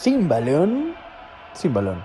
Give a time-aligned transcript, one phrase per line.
[0.00, 0.94] Sin balón,
[1.54, 2.04] sin balón.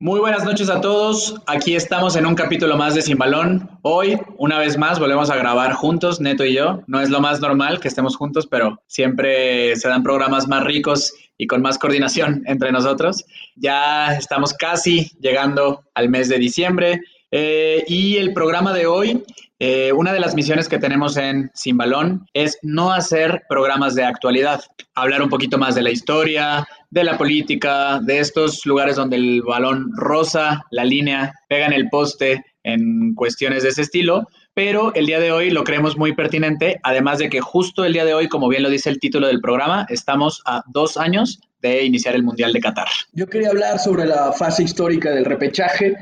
[0.00, 1.36] Muy buenas noches a todos.
[1.46, 3.70] Aquí estamos en un capítulo más de Sin Balón.
[3.82, 6.80] Hoy, una vez más, volvemos a grabar juntos, Neto y yo.
[6.88, 11.14] No es lo más normal que estemos juntos, pero siempre se dan programas más ricos
[11.38, 13.24] y con más coordinación entre nosotros.
[13.54, 17.00] Ya estamos casi llegando al mes de diciembre
[17.30, 19.22] eh, y el programa de hoy
[19.64, 24.02] eh, una de las misiones que tenemos en Sin Balón es no hacer programas de
[24.02, 24.60] actualidad,
[24.96, 29.40] hablar un poquito más de la historia, de la política, de estos lugares donde el
[29.42, 35.06] balón rosa la línea, pega en el poste en cuestiones de ese estilo, pero el
[35.06, 38.28] día de hoy lo creemos muy pertinente, además de que justo el día de hoy,
[38.28, 42.24] como bien lo dice el título del programa, estamos a dos años de iniciar el
[42.24, 42.88] Mundial de Qatar.
[43.12, 45.96] Yo quería hablar sobre la fase histórica del repechaje,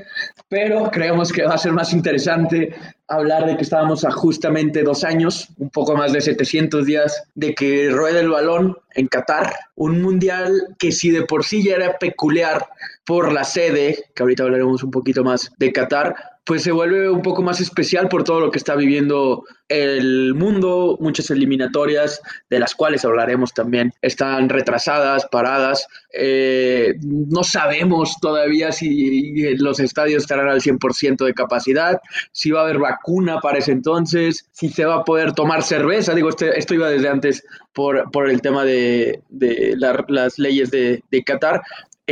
[0.49, 2.75] pero creemos que va a ser más interesante
[3.07, 7.55] hablar de que estábamos a justamente dos años, un poco más de 700 días, de
[7.55, 11.99] que ruede el balón en Qatar, un mundial que si de por sí ya era
[11.99, 12.69] peculiar
[13.05, 16.15] por la sede, que ahorita hablaremos un poquito más de Qatar,
[16.51, 20.99] pues se vuelve un poco más especial por todo lo que está viviendo el mundo,
[20.99, 29.55] muchas eliminatorias, de las cuales hablaremos también, están retrasadas, paradas, eh, no sabemos todavía si
[29.59, 32.01] los estadios estarán al 100% de capacidad,
[32.33, 36.17] si va a haber vacuna para ese entonces, si se va a poder tomar cerveza,
[36.17, 41.23] digo, este, esto iba desde antes por, por el tema de, las leyes de, de
[41.23, 41.63] Qatar,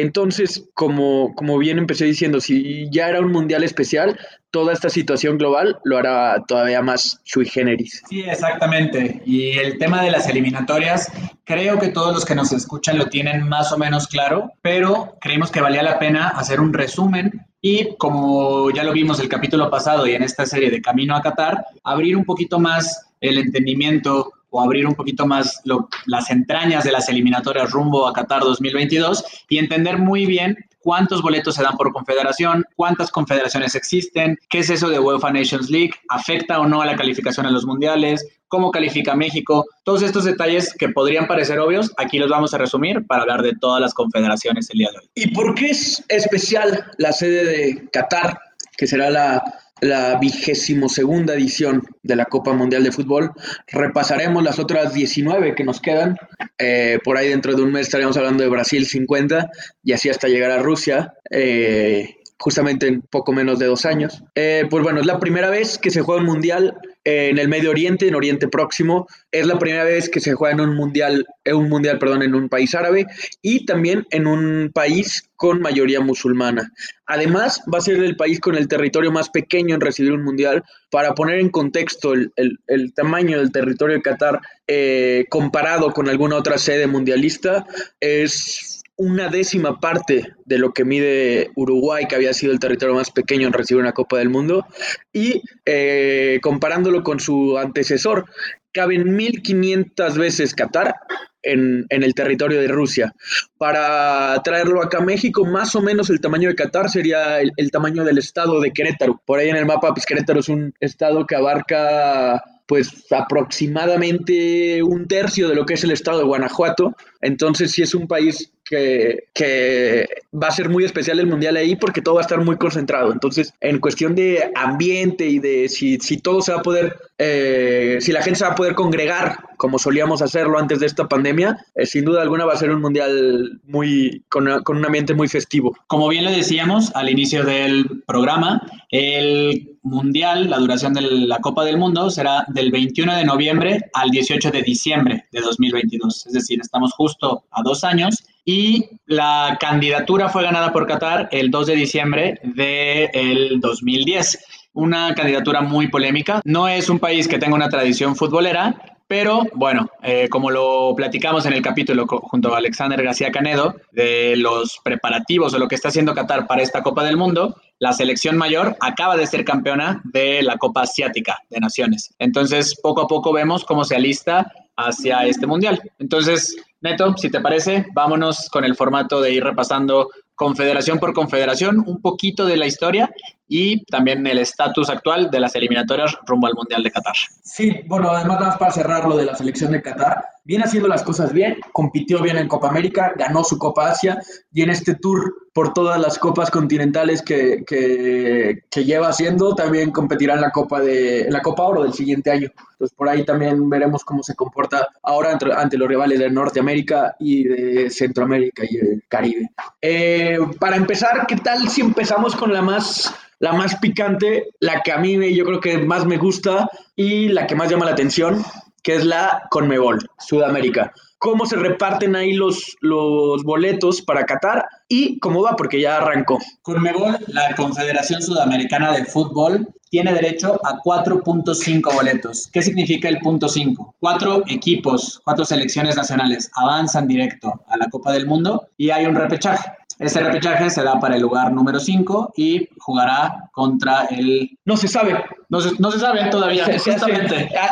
[0.01, 4.19] entonces, como, como bien empecé diciendo, si ya era un mundial especial,
[4.51, 8.03] toda esta situación global lo hará todavía más sui generis.
[8.09, 9.23] Sí, exactamente.
[9.25, 11.13] Y el tema de las eliminatorias,
[11.45, 15.51] creo que todos los que nos escuchan lo tienen más o menos claro, pero creemos
[15.51, 20.07] que valía la pena hacer un resumen y como ya lo vimos el capítulo pasado
[20.07, 24.61] y en esta serie de Camino a Qatar, abrir un poquito más el entendimiento o
[24.61, 25.61] abrir un poquito más
[26.07, 31.57] las entrañas de las eliminatorias rumbo a Qatar 2022 y entender muy bien cuántos boletos
[31.57, 36.61] se dan por confederación, cuántas confederaciones existen, qué es eso de UEFA Nations League, afecta
[36.61, 40.89] o no a la calificación a los mundiales, cómo califica México, todos estos detalles que
[40.89, 44.79] podrían parecer obvios, aquí los vamos a resumir para hablar de todas las confederaciones el
[44.79, 45.11] día de hoy.
[45.15, 48.39] ¿Y por qué es especial la sede de Qatar,
[48.77, 49.43] que será la
[49.81, 53.33] la vigésimo segunda edición de la Copa Mundial de Fútbol.
[53.67, 56.17] Repasaremos las otras 19 que nos quedan.
[56.59, 59.51] Eh, por ahí dentro de un mes estaremos hablando de Brasil 50
[59.83, 61.15] y así hasta llegar a Rusia.
[61.31, 64.23] Eh, justamente en poco menos de dos años.
[64.35, 66.77] Eh, pues bueno, es la primera vez que se juega un mundial
[67.09, 69.09] en el Medio Oriente, en Oriente Próximo.
[69.33, 72.35] Es la primera vez que se juega en un mundial, en un mundial, perdón, en
[72.35, 73.07] un país árabe
[73.41, 76.71] y también en un país con mayoría musulmana.
[77.07, 80.63] Además, va a ser el país con el territorio más pequeño en recibir un mundial.
[80.91, 86.59] Para poner en contexto el, tamaño del territorio de Qatar eh, comparado con alguna otra
[86.59, 87.67] sede mundialista,
[88.01, 93.11] es una décima parte de lo que mide Uruguay, que había sido el territorio más
[93.11, 94.67] pequeño en recibir una Copa del Mundo,
[95.13, 98.27] y eh, comparándolo con su antecesor,
[98.73, 100.97] caben 1.500 veces Qatar
[101.43, 103.15] en, el territorio de Rusia.
[103.57, 107.71] Para traerlo acá a México, más o menos el tamaño de Qatar sería el, el
[107.71, 109.23] tamaño del estado de Querétaro.
[109.25, 115.09] Por ahí en el mapa, pues Querétaro es un estado que abarca pues aproximadamente un
[115.09, 116.95] tercio de lo que es el estado de Guanajuato.
[117.23, 122.03] Entonces sí es un país que, va a ser muy especial el mundial ahí porque
[122.03, 123.13] todo va a estar muy concentrado.
[123.13, 127.99] Entonces, en cuestión de ambiente y de si, si todo se va a poder, eh,
[128.01, 131.65] si la gente se va a poder congregar como solíamos hacerlo antes de esta pandemia,
[131.75, 135.29] eh, sin duda alguna va a ser un mundial muy, con, con un ambiente muy
[135.29, 135.77] festivo.
[135.87, 141.65] Como bien lo decíamos al inicio del programa, el mundial, la duración de la Copa
[141.65, 146.27] del Mundo será del 21 de noviembre al 18 de diciembre de 2022.
[146.27, 151.51] Es decir, estamos justo a dos años y la candidatura fue ganada por Qatar el
[151.51, 154.39] 2 de diciembre del 2010.
[154.73, 156.41] Una candidatura muy polémica.
[156.47, 158.75] No es un país que tenga una tradición futbolera,
[159.07, 164.35] pero bueno, eh, como lo platicamos en el capítulo junto a Alexander García Canedo, de
[164.39, 168.39] los preparativos o lo que está haciendo Qatar para esta Copa del Mundo, la selección
[168.39, 172.15] mayor acaba de ser campeona de la Copa Asiática de Naciones.
[172.19, 175.83] Entonces, poco a poco vemos cómo se alista hacia este mundial.
[175.99, 181.83] Entonces, Neto, si te parece, vámonos con el formato de ir repasando confederación por confederación,
[181.85, 183.11] un poquito de la historia
[183.49, 187.17] y también el estatus actual de las eliminatorias rumbo al Mundial de Qatar.
[187.43, 191.35] Sí, bueno, además para cerrar lo de la selección de Qatar, viene haciendo las cosas
[191.35, 194.19] bien, compitió bien en Copa América, ganó su Copa Asia
[194.51, 200.35] y en este tour por todas las copas continentales que, que, lleva haciendo, también competirá
[200.37, 202.49] en la Copa de en la Copa Oro del siguiente año.
[202.73, 207.15] Entonces por ahí también veremos cómo se comporta ahora ante, ante los rivales de Norteamérica
[207.19, 209.51] y de Centroamérica y el Caribe.
[209.83, 214.91] Eh, para empezar, ¿qué tal si empezamos con la más la más picante, la que
[214.91, 218.43] a mí yo creo que más me gusta y la que más llama la atención,
[218.83, 220.93] que es la Conmebol, Sudamérica.
[221.19, 225.57] ¿Cómo se reparten ahí los, los boletos para Qatar y cómo va?
[225.57, 226.39] Porque ya arrancó.
[226.63, 232.49] Conmebol, la Confederación Sudamericana de Fútbol, tiene derecho a 4.5 boletos.
[232.53, 233.97] ¿Qué significa el punto 5?
[233.99, 239.15] Cuatro equipos, cuatro selecciones nacionales avanzan directo a la Copa del Mundo y hay un
[239.15, 239.71] repechaje.
[239.99, 244.57] Este repechaje se da para el lugar número 5 y jugará contra el...
[244.65, 245.17] No se sabe.
[245.49, 246.67] No se, no se sabe todavía.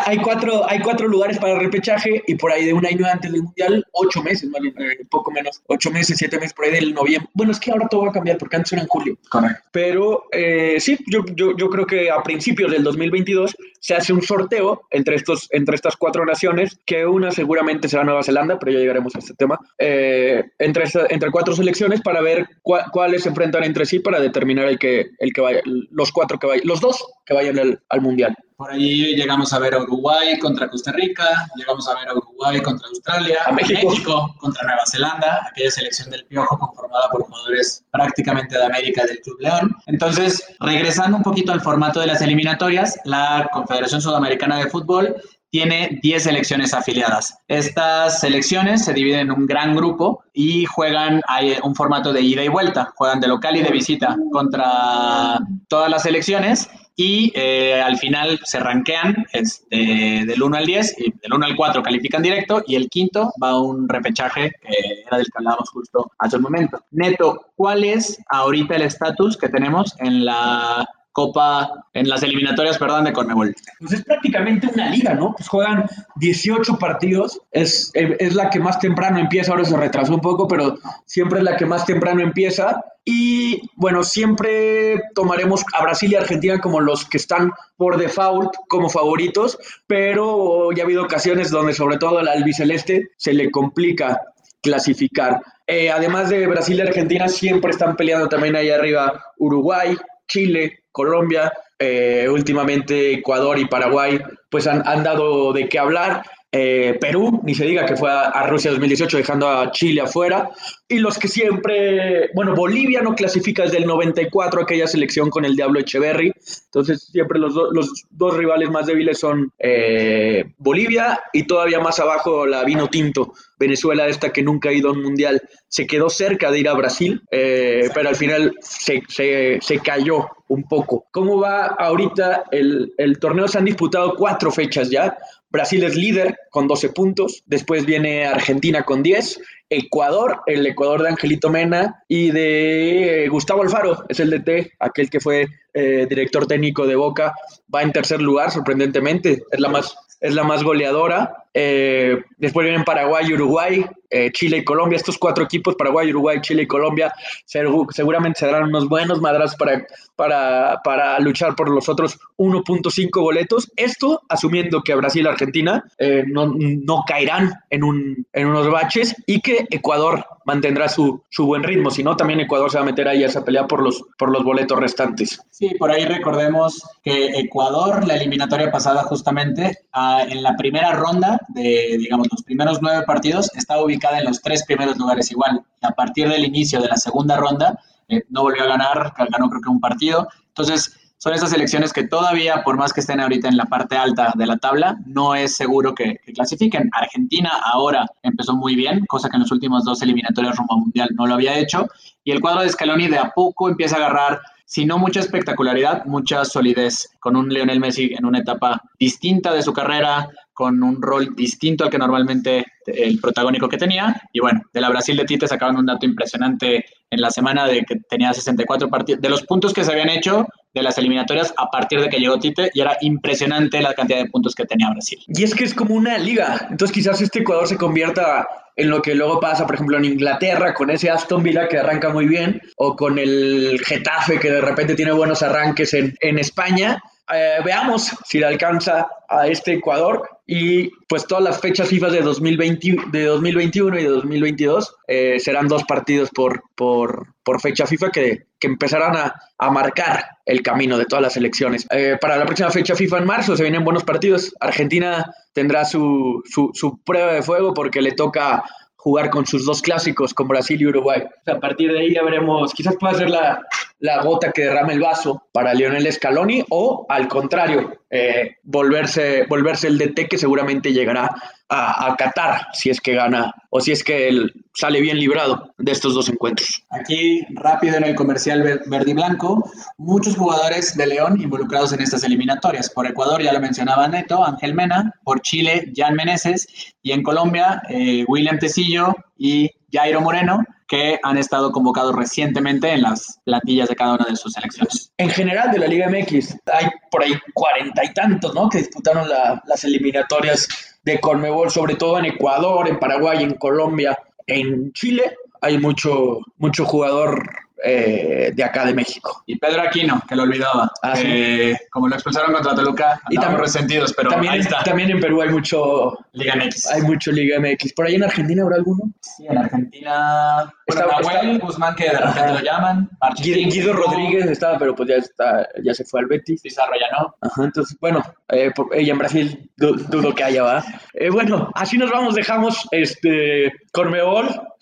[0.06, 3.31] hay, cuatro, hay cuatro lugares para el repechaje y por ahí de un año antes
[3.31, 4.69] del Mundial, ocho meses, ¿vale?
[4.69, 7.31] Eh, poco menos, ocho meses, siete meses por ahí del noviembre.
[7.34, 9.19] Bueno, es que ahora todo va a cambiar porque antes era en julio.
[9.29, 9.62] Correcto.
[9.70, 14.20] Pero eh, sí, yo, yo, yo creo que a principios del 2022 se hace un
[14.20, 18.80] sorteo entre, estos, entre estas cuatro naciones, que una seguramente será Nueva Zelanda, pero ya
[18.80, 23.86] llegaremos a este tema, eh, entre, entre cuatro selecciones para ver cuáles se enfrentan entre
[23.86, 27.34] sí para determinar el que, el que vaya, los cuatro que vayan, los dos que
[27.34, 28.36] vayan al, al Mundial.
[28.56, 32.58] Por ahí llegamos a ver a Uruguay contra Costa Rica, llegamos a ver a Uruguay
[32.62, 34.35] contra Australia, a México.
[34.38, 39.41] contra Nueva Zelanda, aquella selección del Piojo conformada por jugadores prácticamente de América del Club
[39.41, 39.76] León.
[39.85, 45.17] Entonces, regresando un poquito al formato de las eliminatorias, la Confederación Sudamericana de Fútbol
[45.50, 47.37] tiene 10 selecciones afiliadas.
[47.49, 52.43] Estas selecciones se dividen en un gran grupo y juegan hay un formato de ida
[52.43, 55.38] y vuelta, juegan de local y de visita contra
[55.69, 61.12] todas las selecciones y eh, al final se rankean este, del 1 al 10 y
[61.12, 65.19] del 1 al 4 califican directo y el quinto va a un repechaje que era
[65.19, 66.82] del que hablábamos justo hace un momento.
[66.90, 73.04] Neto, ¿cuál es ahorita el estatus que tenemos en la Copa, en las eliminatorias, perdón,
[73.04, 73.54] de Conmebol?
[73.80, 75.32] Pues es prácticamente una liga, ¿no?
[75.34, 75.86] Pues juegan
[76.16, 80.76] 18 partidos, es, es la que más temprano empieza, ahora se retrasó un poco, pero
[81.06, 82.84] siempre es la que más temprano empieza.
[83.06, 88.90] Y bueno, siempre tomaremos a Brasil y Argentina como los que están por default como
[88.90, 94.20] favoritos, pero ya ha habido ocasiones donde sobre todo al albiceleste se le complica
[94.60, 95.40] clasificar.
[95.66, 99.96] Eh, además de Brasil y Argentina, siempre están peleando también ahí arriba Uruguay,
[100.26, 104.20] Chile, Colombia, eh, últimamente Ecuador y Paraguay,
[104.50, 106.23] pues han, han dado de qué hablar.
[106.58, 110.50] Eh, Perú, ni se diga que fue a, a, Rusia 2018 dejando a Chile afuera.
[110.88, 115.55] Y los que siempre, bueno, Bolivia no clasifica desde el 94 aquella selección con el
[115.55, 116.32] Diablo Echeverry.
[116.64, 122.00] Entonces siempre los, do, los dos rivales más débiles son eh, Bolivia y todavía más
[122.00, 125.43] abajo la Vino Tinto, Venezuela esta que nunca ha ido a un mundial.
[125.69, 130.26] Se quedó cerca de ir a Brasil, eh, pero al final se, se, se, cayó
[130.49, 131.06] un poco.
[131.11, 133.49] ¿Cómo va ahorita el, el torneo?
[133.49, 135.19] Se han disputado cuatro fechas ya.
[135.56, 141.08] Brasil es líder con 12 puntos, después viene Argentina con 10, Ecuador, el Ecuador de
[141.08, 145.47] Angelito Mena y de Gustavo Alfaro, es el DT, aquel que fue
[145.78, 147.34] eh, director técnico de Boca,
[147.73, 151.44] va en tercer lugar, sorprendentemente, es la más, es la más goleadora.
[151.52, 154.96] Eh, después vienen Paraguay Uruguay, eh, Chile y Colombia.
[154.96, 157.12] Estos cuatro equipos, Paraguay, Uruguay, Chile y Colombia,
[157.44, 159.87] seguramente se darán unos buenos madras para,
[160.17, 163.70] para, para luchar por los otros 1.5 boletos.
[163.77, 165.84] Esto asumiendo que Brasil y Argentina
[166.29, 171.62] no, no, caerán en, un, en unos baches y que Ecuador mantendrá su, su buen
[171.65, 171.91] ritmo.
[171.91, 174.31] Si no, también Ecuador se va a meter ahí a esa pelea por los, por
[174.31, 175.41] los boletos restantes.
[175.50, 181.41] Sí, por ahí recordemos que Ecuador, la eliminatoria pasada justamente, uh, en la primera ronda
[181.48, 185.65] de, digamos, los primeros nueve partidos, estaba ubicada en los tres primeros lugares igual.
[185.82, 189.60] A partir del inicio de la segunda ronda, eh, no volvió a ganar, ganó creo
[189.60, 190.29] que un partido.
[190.48, 194.32] Entonces, son esas elecciones que todavía, por más que estén ahorita en la parte alta
[194.37, 196.91] de la tabla, no es seguro que, que, clasifiquen.
[196.93, 201.27] Argentina ahora empezó muy bien, cosa que en los últimos dos eliminatorios rumbo mundial no
[201.27, 201.89] lo había hecho,
[202.25, 206.05] y el cuadro de Scaloni de a poco empieza a agarrar si no mucha espectacularidad,
[206.06, 211.01] mucha solidez, con un Lionel Messi en una etapa distinta de su carrera, con un
[211.01, 214.20] rol distinto al que normalmente el protagónico que tenía.
[214.32, 217.85] Y bueno, de la Brasil de Tite sacaban un dato impresionante en la semana de
[217.85, 219.23] que tenía 64 partidos.
[219.23, 222.38] De los puntos que se habían hecho, de las eliminatorias a partir de que llegó
[222.38, 225.18] Tite y era impresionante la cantidad de puntos que tenía Brasil.
[225.26, 229.00] Y es que es como una liga, entonces quizás este Ecuador se convierta en lo
[229.00, 232.60] que luego pasa, por ejemplo, en Inglaterra, con ese Aston Villa que arranca muy bien,
[232.76, 237.02] o con el Getafe que de repente tiene buenos arranques en, en España.
[237.32, 242.20] Eh, veamos si le alcanza a este Ecuador y pues todas las fechas FIFA de,
[242.20, 248.10] 2020, de 2021 y de 2022 eh, serán dos partidos por, por, por fecha FIFA
[248.10, 251.86] que, que empezarán a, a, marcar el camino de todas las elecciones.
[251.91, 254.55] Eh, para la próxima fecha FIFA en marzo se vienen buenos partidos.
[254.60, 258.62] Argentina tendrá su, su, su prueba de fuego porque le toca
[259.06, 261.22] jugar con sus dos clásicos, con Brasil y Uruguay.
[261.46, 263.60] a partir de ahí ya veremos, quizás pueda ser la,
[263.98, 269.88] la gota que derrame el vaso para Lionel Scaloni o al contrario, eh, volverse, volverse
[269.88, 271.31] el DT que seguramente llegará
[271.69, 275.72] a, a, Qatar si es que gana o si es que él sale bien librado
[275.79, 276.84] de estos dos encuentros.
[276.91, 282.22] Aquí, rápido en el comercial verde y blanco, muchos jugadores de León involucrados en estas
[282.22, 282.91] eliminatorias.
[282.91, 286.69] Por Ecuador, ya lo mencionaba Neto, Ángel Mena, por Chile, Jan Meneses,
[287.03, 293.02] y en Colombia, eh, William Tecillo y Jairo Moreno, que han estado convocados recientemente en
[293.02, 295.12] las plantillas de cada una de sus selecciones.
[295.19, 298.69] En general de la Liga MX, hay por ahí cuarenta y tantos, ¿no?
[298.69, 300.69] Que disputaron la, las eliminatorias
[301.05, 304.16] de Conmebol, sobre todo en Ecuador, en Paraguay, en Colombia,
[304.46, 305.36] en Chile.
[305.60, 309.42] Hay mucho, mucho jugador eh, de acá de México.
[309.46, 310.90] Y Pedro Aquino, que lo olvidaba.
[311.02, 314.82] Ah, eh, como lo expulsaron contra Toluca, Y también- resentidos, pero también, ahí está.
[314.82, 316.86] también en Perú hay mucho, Liga MX.
[316.90, 317.92] hay mucho Liga MX.
[317.92, 319.10] ¿Por ahí en Argentina habrá alguno?
[319.20, 320.72] Sí, en Argentina.
[320.88, 323.10] Bueno, Está- Nahuel está- Guzmán, que de repente lo llaman.
[323.42, 326.62] Guido, Guido Rodríguez estaba, pero pues ya, está, ya se fue al Betis.
[326.62, 327.34] Pizarro ya no.
[327.40, 330.84] Ajá, entonces, bueno, eh, por- ella en Brasil du- dudo que haya, ¿va?
[331.14, 334.75] Eh, bueno, así nos vamos, dejamos este ah,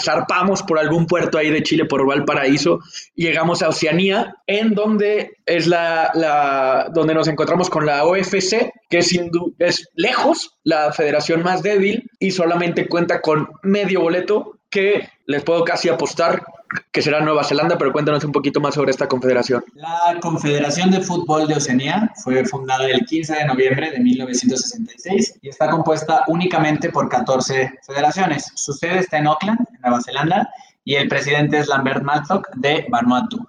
[0.00, 2.80] zarpamos por algún puerto ahí de Chile, por Valparaíso,
[3.14, 8.98] llegamos a Oceanía, en donde es la, la donde nos encontramos con la OFC, que
[8.98, 9.18] es,
[9.58, 15.64] es lejos la federación más débil y solamente cuenta con medio boleto que les puedo
[15.64, 16.42] casi apostar
[16.90, 19.62] que será Nueva Zelanda, pero cuéntanos un poquito más sobre esta confederación.
[19.74, 25.50] La Confederación de Fútbol de Oceanía fue fundada el 15 de noviembre de 1966 y
[25.50, 28.50] está compuesta únicamente por 14 federaciones.
[28.54, 30.50] Su sede está en Auckland, en Nueva Zelanda,
[30.84, 33.46] y el presidente es Lambert Matlock de Vanuatu.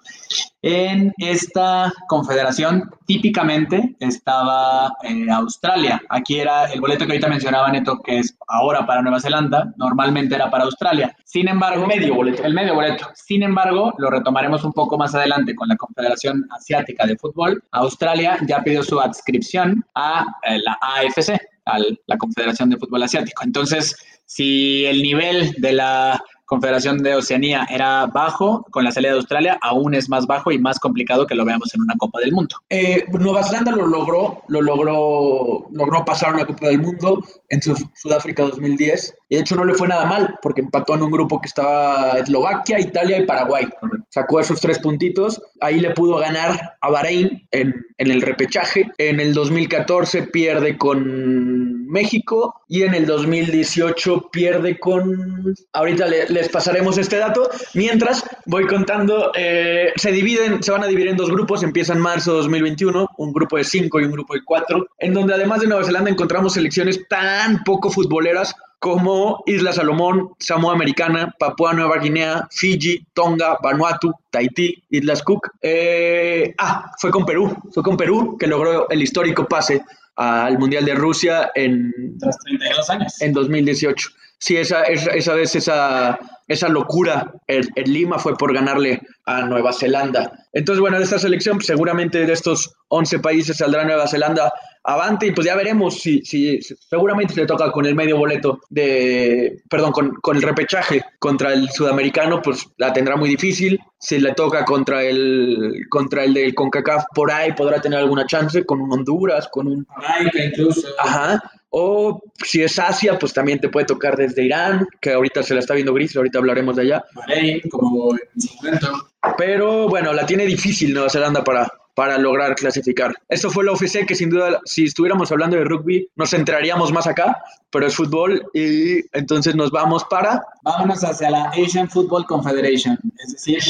[0.62, 6.00] En esta confederación típicamente estaba eh, Australia.
[6.08, 10.34] Aquí era el boleto que ahorita mencionaba Neto, que es ahora para Nueva Zelanda, normalmente
[10.34, 11.14] era para Australia.
[11.24, 12.42] Sin embargo, El medio boleto.
[12.44, 13.08] El medio boleto.
[13.14, 17.62] Sin embargo, lo retomaremos un poco más adelante con la Confederación Asiática de Fútbol.
[17.72, 23.42] Australia ya pidió su adscripción a eh, la AFC, a la Confederación de Fútbol Asiático.
[23.44, 29.16] Entonces, si el nivel de la Confederación de Oceanía era bajo, con la salida de
[29.18, 32.32] Australia aún es más bajo y más complicado que lo veamos en una Copa del
[32.32, 32.56] Mundo.
[32.68, 37.74] Eh, Nueva Zelanda lo logró, lo logró, logró pasar una Copa del Mundo en su-
[37.94, 41.48] Sudáfrica 2010 de hecho no le fue nada mal porque empató en un grupo que
[41.48, 43.66] estaba Eslovaquia, Italia y Paraguay.
[44.10, 48.90] Sacó esos tres puntitos, ahí le pudo ganar a Bahrein en, en el repechaje.
[48.98, 55.54] En el 2014 pierde con México y en el 2018 pierde con...
[55.72, 57.48] Ahorita le- les pasaremos este dato.
[57.74, 61.62] Mientras voy contando, eh, se dividen, se van a dividir en dos grupos.
[61.62, 65.12] Empieza en marzo de 2021, un grupo de cinco y un grupo de cuatro, en
[65.14, 71.34] donde además de Nueva Zelanda encontramos selecciones tan poco futboleras como Isla Salomón, Samoa Americana,
[71.38, 75.52] Papúa Nueva Guinea, Fiji, Tonga, Vanuatu, Tahití, Islas Cook.
[75.62, 79.82] Eh, ah, fue con Perú, fue con Perú que logró el histórico pase
[80.16, 83.22] al Mundial de Rusia en, Tras 32 años.
[83.22, 84.10] en 2018.
[84.36, 89.46] Sí, esa, esa, esa vez esa, esa locura en, en Lima fue por ganarle a
[89.46, 90.30] Nueva Zelanda.
[90.52, 94.52] Entonces, bueno, de esta selección, seguramente de estos 11 países saldrá Nueva Zelanda
[94.84, 98.60] avante y pues ya veremos si, si seguramente se le toca con el medio boleto
[98.68, 103.80] de, perdón, con, con el repechaje contra el sudamericano, pues la tendrá muy difícil.
[103.98, 108.64] Si le toca contra el, contra el del CONCACAF, por ahí podrá tener alguna chance
[108.66, 110.86] con un Honduras, con un Jamaica incluso.
[110.98, 111.42] Ajá.
[111.70, 115.60] O si es Asia, pues también te puede tocar desde Irán, que ahorita se la
[115.60, 117.04] está viendo gris, ahorita hablaremos de allá.
[117.14, 119.08] Bahrein, como en su momento.
[119.38, 123.14] Pero bueno, la tiene difícil Nueva Zelanda para, para lograr clasificar.
[123.28, 127.06] Esto fue la OFC, que sin duda, si estuviéramos hablando de rugby, nos centraríamos más
[127.06, 130.44] acá, pero es fútbol y entonces nos vamos para...
[130.62, 133.62] Vámonos hacia la Asian Football Confederation, es decir,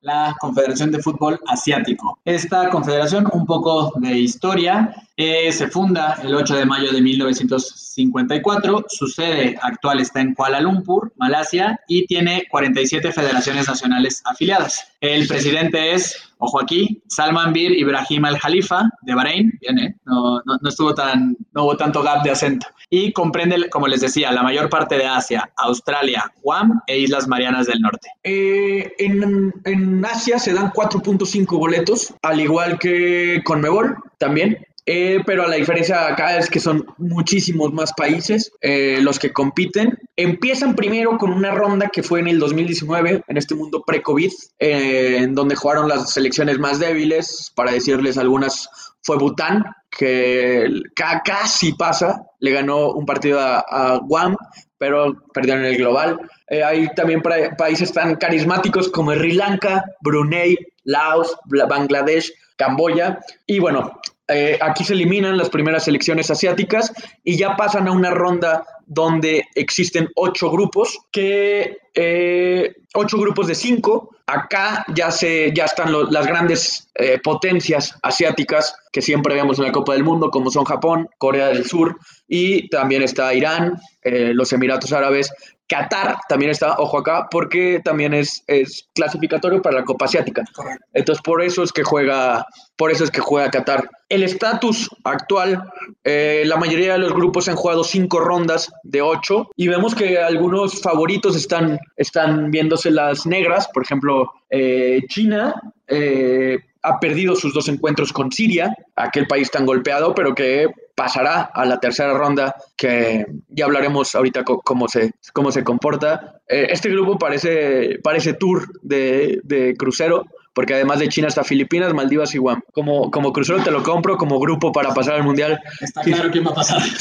[0.00, 2.18] la Confederación de Fútbol Asiático.
[2.24, 8.86] Esta confederación, un poco de historia, Eh, se funda el 8 de mayo de 1954.
[8.88, 14.88] Su sede actual está en Kuala Lumpur, Malasia, y tiene 47 federaciones nacionales afiliadas.
[15.00, 19.58] El presidente es, ojo aquí, Salman Bir Ibrahim Al Khalifa de Bahrein.
[19.60, 19.94] Bien, ¿eh?
[20.04, 22.66] no, no, estuvo tan, no hubo tanto gap de acento.
[22.90, 27.66] Y comprende, como les decía, la mayor parte de Asia, Australia, Guam e Islas Marianas
[27.66, 28.08] del Norte.
[28.24, 34.58] Eh, en, en Asia se dan 4.5 boletos, al igual que con Mebol también.
[34.84, 39.96] Eh, pero la diferencia acá es que son muchísimos más países eh, los que compiten.
[40.16, 45.18] Empiezan primero con una ronda que fue en el 2019, en este mundo pre-COVID, eh,
[45.20, 47.52] en donde jugaron las selecciones más débiles.
[47.54, 48.68] Para decirles algunas,
[49.02, 54.36] fue Bután, que casi pasa, le ganó un partido a, Guam,
[54.78, 56.18] pero perdieron el global.
[56.66, 57.22] hay también
[57.56, 63.20] países tan carismáticos como Sri Lanka, Brunei, Laos, Bangladesh, Camboya.
[63.46, 64.00] Y bueno,
[64.34, 66.92] eh, aquí se eliminan las primeras selecciones asiáticas
[67.24, 73.54] y ya pasan a una ronda donde existen ocho grupos, que eh, ocho grupos de
[73.54, 74.10] cinco.
[74.26, 79.72] Acá ya se ya están las grandes eh, potencias asiáticas que siempre vemos en la
[79.72, 81.98] Copa del Mundo, como son Japón, Corea del Sur
[82.28, 85.30] y también está Irán, los Emiratos Árabes,
[85.72, 90.44] Qatar también está, ojo acá, porque también es, es clasificatorio para la Copa Asiática.
[90.92, 92.44] Entonces, por eso es que juega,
[92.76, 93.88] por eso es que juega Qatar.
[94.10, 95.62] El estatus actual,
[96.04, 100.18] eh, la mayoría de los grupos han jugado cinco rondas de ocho y vemos que
[100.18, 105.54] algunos favoritos están, están viéndose las negras, por ejemplo, eh, China.
[105.88, 111.42] Eh, ha perdido sus dos encuentros con Siria, aquel país tan golpeado, pero que pasará
[111.54, 116.40] a la tercera ronda, que ya hablaremos ahorita cómo se, cómo se comporta.
[116.48, 121.94] Eh, este grupo parece, parece tour de, de, crucero, porque además de China está Filipinas,
[121.94, 122.62] Maldivas y Guam.
[122.72, 125.58] Como, como crucero te lo compro, como grupo para pasar al Mundial.
[125.80, 126.82] Está claro quién va a pasar.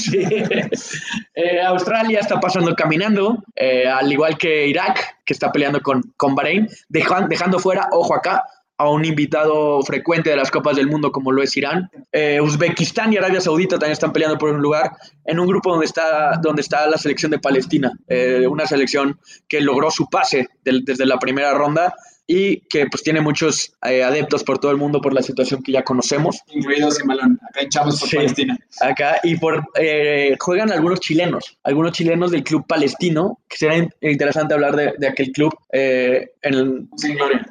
[1.33, 6.35] Eh, Australia está pasando caminando, eh, al igual que Irak, que está peleando con, con
[6.35, 8.43] Bahrein, dejando fuera, ojo acá,
[8.81, 11.89] a un invitado frecuente de las Copas del Mundo como lo es Irán.
[12.11, 14.93] Eh, Uzbekistán y Arabia Saudita también están peleando por un lugar
[15.25, 19.61] en un grupo donde está, donde está la selección de Palestina, eh, una selección que
[19.61, 21.93] logró su pase desde la primera ronda
[22.31, 25.73] y que pues tiene muchos eh, adeptos por todo el mundo por la situación que
[25.73, 26.39] ya conocemos.
[26.47, 28.57] Incluidos en balón, acá hinchamos por Palestina.
[28.79, 34.53] Acá, y por eh, juegan algunos chilenos, algunos chilenos del club palestino, que será interesante
[34.53, 36.89] hablar de, de aquel club, eh, en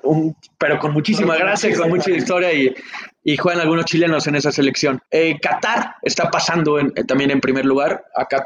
[0.02, 2.74] Un, pero con muchísima gracia, con mucha historia y,
[3.22, 4.98] y juegan algunos chilenos en esa selección.
[5.42, 8.42] Qatar está pasando también en primer lugar, acá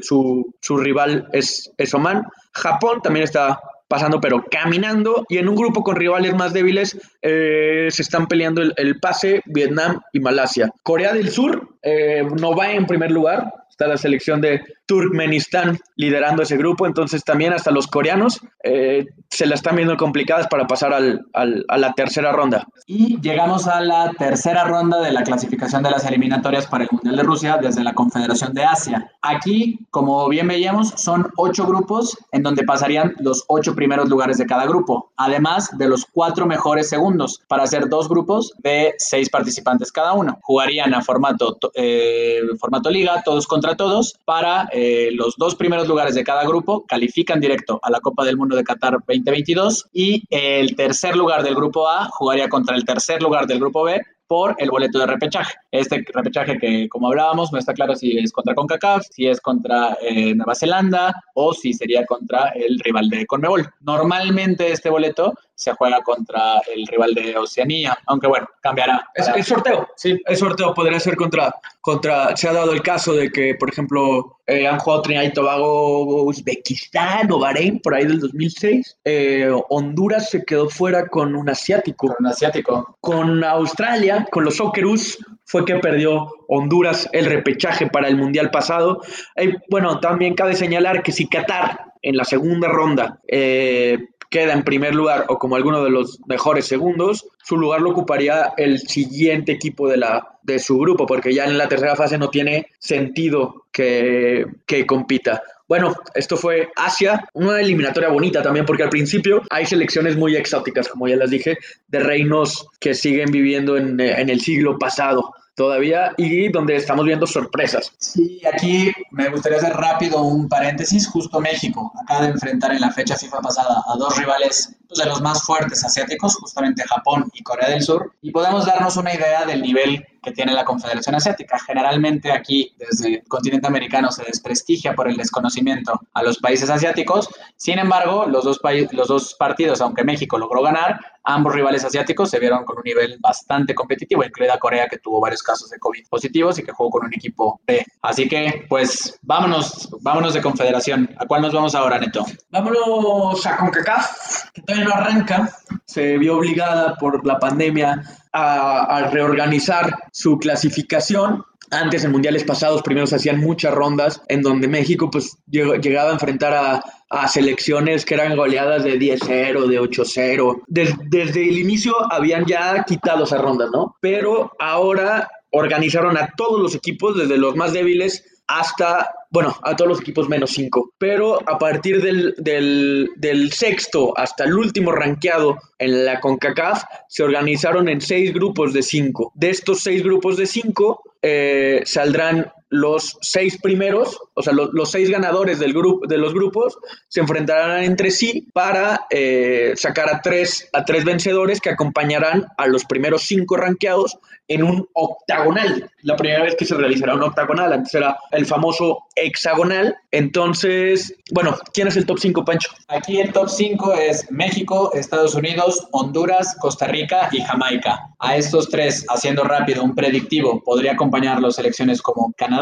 [0.00, 2.24] su, su, rival es, es Oman.
[2.52, 7.88] Japón también está pasando, pero caminando y en un grupo con rivales más débiles eh,
[7.90, 10.70] se están peleando el, pase Vietnam y Malasia.
[10.82, 16.42] Corea del Sur eh, no va en primer lugar, está la selección de Turkmenistán liderando
[16.42, 20.92] ese grupo, entonces también hasta los coreanos eh, se la están viendo complicadas para pasar
[20.92, 22.66] al, a la tercera ronda.
[22.86, 27.16] Y llegamos a la tercera ronda de la clasificación de las eliminatorias para el Mundial
[27.16, 29.10] de Rusia desde la Confederación de Asia.
[29.22, 34.46] Aquí, como bien veíamos, son ocho grupos en donde pasarían los ocho primeros lugares de
[34.46, 39.90] cada grupo, además de los cuatro mejores segundos, para hacer dos grupos de seis participantes
[39.90, 40.38] cada uno.
[40.42, 46.14] Jugarían a formato, eh, formato liga, todos contra todos, para eh, los dos primeros lugares
[46.14, 50.76] de cada grupo califican directo a la Copa del Mundo de Qatar 2022 y el
[50.76, 54.70] tercer lugar del grupo A jugaría contra el tercer lugar del grupo B por el
[54.70, 55.54] boleto de repechaje.
[55.70, 59.96] Este repechaje que, como hablábamos, no está claro si es contra CONCACAF, si es contra
[60.02, 63.70] eh, Nueva Zelanda o si sería contra el rival de CONMEBOL.
[63.80, 69.08] Normalmente este boleto se juega contra el rival de Oceanía, aunque bueno, cambiará.
[69.14, 73.32] Es, sorteo, sí, es sorteo, podría ser contra, contra, se ha dado el caso de
[73.32, 78.20] que, por ejemplo, eh, han jugado Trinidad y Tobago, Uzbekistán o Bahrein por ahí del
[78.20, 78.98] 2006.
[79.04, 82.08] Eh, Honduras se quedó fuera con un asiático.
[82.08, 82.96] Con un asiático.
[83.00, 89.00] Con Australia, con los Socceroos, fue que perdió Honduras el repechaje para el Mundial pasado.
[89.36, 93.98] Eh, bueno, también cabe señalar que si Qatar en la segunda ronda eh,
[94.30, 98.52] queda en primer lugar o como alguno de los mejores segundos, su lugar lo ocuparía
[98.56, 102.30] el siguiente equipo de, la, de su grupo, porque ya en la tercera fase no
[102.30, 105.42] tiene sentido que, que compita.
[105.68, 110.88] Bueno, esto fue Asia, una eliminatoria bonita también porque al principio hay selecciones muy exóticas,
[110.88, 111.58] como ya les dije,
[111.88, 117.26] de reinos que siguen viviendo en, en el siglo pasado todavía y donde estamos viendo
[117.26, 117.92] sorpresas.
[117.98, 122.92] Sí, aquí me gustaría hacer rápido un paréntesis, justo México acaba de enfrentar en la
[122.92, 127.68] fecha FIFA pasada a dos rivales de los más fuertes asiáticos, justamente Japón y Corea
[127.68, 131.56] del Sur, y podemos darnos una idea del nivel que tiene la Confederación Asiática.
[131.64, 137.28] Generalmente aquí, desde el continente americano, se desprestigia por el desconocimiento a los países asiáticos.
[137.56, 142.40] Sin embargo, los dos, los dos partidos, aunque México logró ganar, ambos rivales asiáticos se
[142.40, 146.58] vieron con un nivel bastante competitivo, incluida Corea, que tuvo varios casos de COVID positivos
[146.58, 147.84] y que jugó con un equipo B.
[148.02, 151.08] Así que, pues, vámonos, vámonos de Confederación.
[151.18, 152.24] ¿A cuál nos vamos ahora, Neto?
[152.50, 155.50] Vámonos a CONCACAF, que no arranca.
[155.84, 163.08] Se vio obligada por la pandemia a, reorganizar su clasificación antes en mundiales pasados primero
[163.08, 168.36] se hacían muchas rondas en donde México pues llegaba a enfrentar a, selecciones que eran
[168.36, 170.62] goleadas de 10-0, de 8-0.
[170.66, 173.96] desde el inicio habían ya quitado esas rondas, ¿no?
[174.00, 179.88] Pero ahora organizaron a todos los equipos, desde los más débiles hasta, bueno, a todos
[179.88, 180.94] los equipos menos 5.
[180.98, 187.88] Pero a partir del, del, sexto hasta el último rankeado en la CONCACAF, se organizaron
[187.88, 189.32] en seis grupos de cinco.
[189.34, 195.10] De estos seis grupos de cinco, eh, saldrán los seis primeros, o sea, los, seis
[195.10, 200.68] ganadores del grupo, de los grupos, se enfrentarán entre sí para eh, sacar a tres,
[200.72, 205.90] a tres vencedores que acompañarán a los primeros cinco ranqueados en un octagonal.
[206.02, 209.96] La primera vez que se realizará un octagonal, antes era el famoso hexagonal.
[210.12, 212.70] Entonces, bueno, ¿quién es el top 5, Pancho?
[212.88, 218.08] Aquí el top 5 es México, Estados Unidos, Honduras, Costa Rica y Jamaica.
[218.20, 221.56] A estos tres, haciendo rápido un predictivo, podría acompañar las
[222.02, 222.55] como Canadá,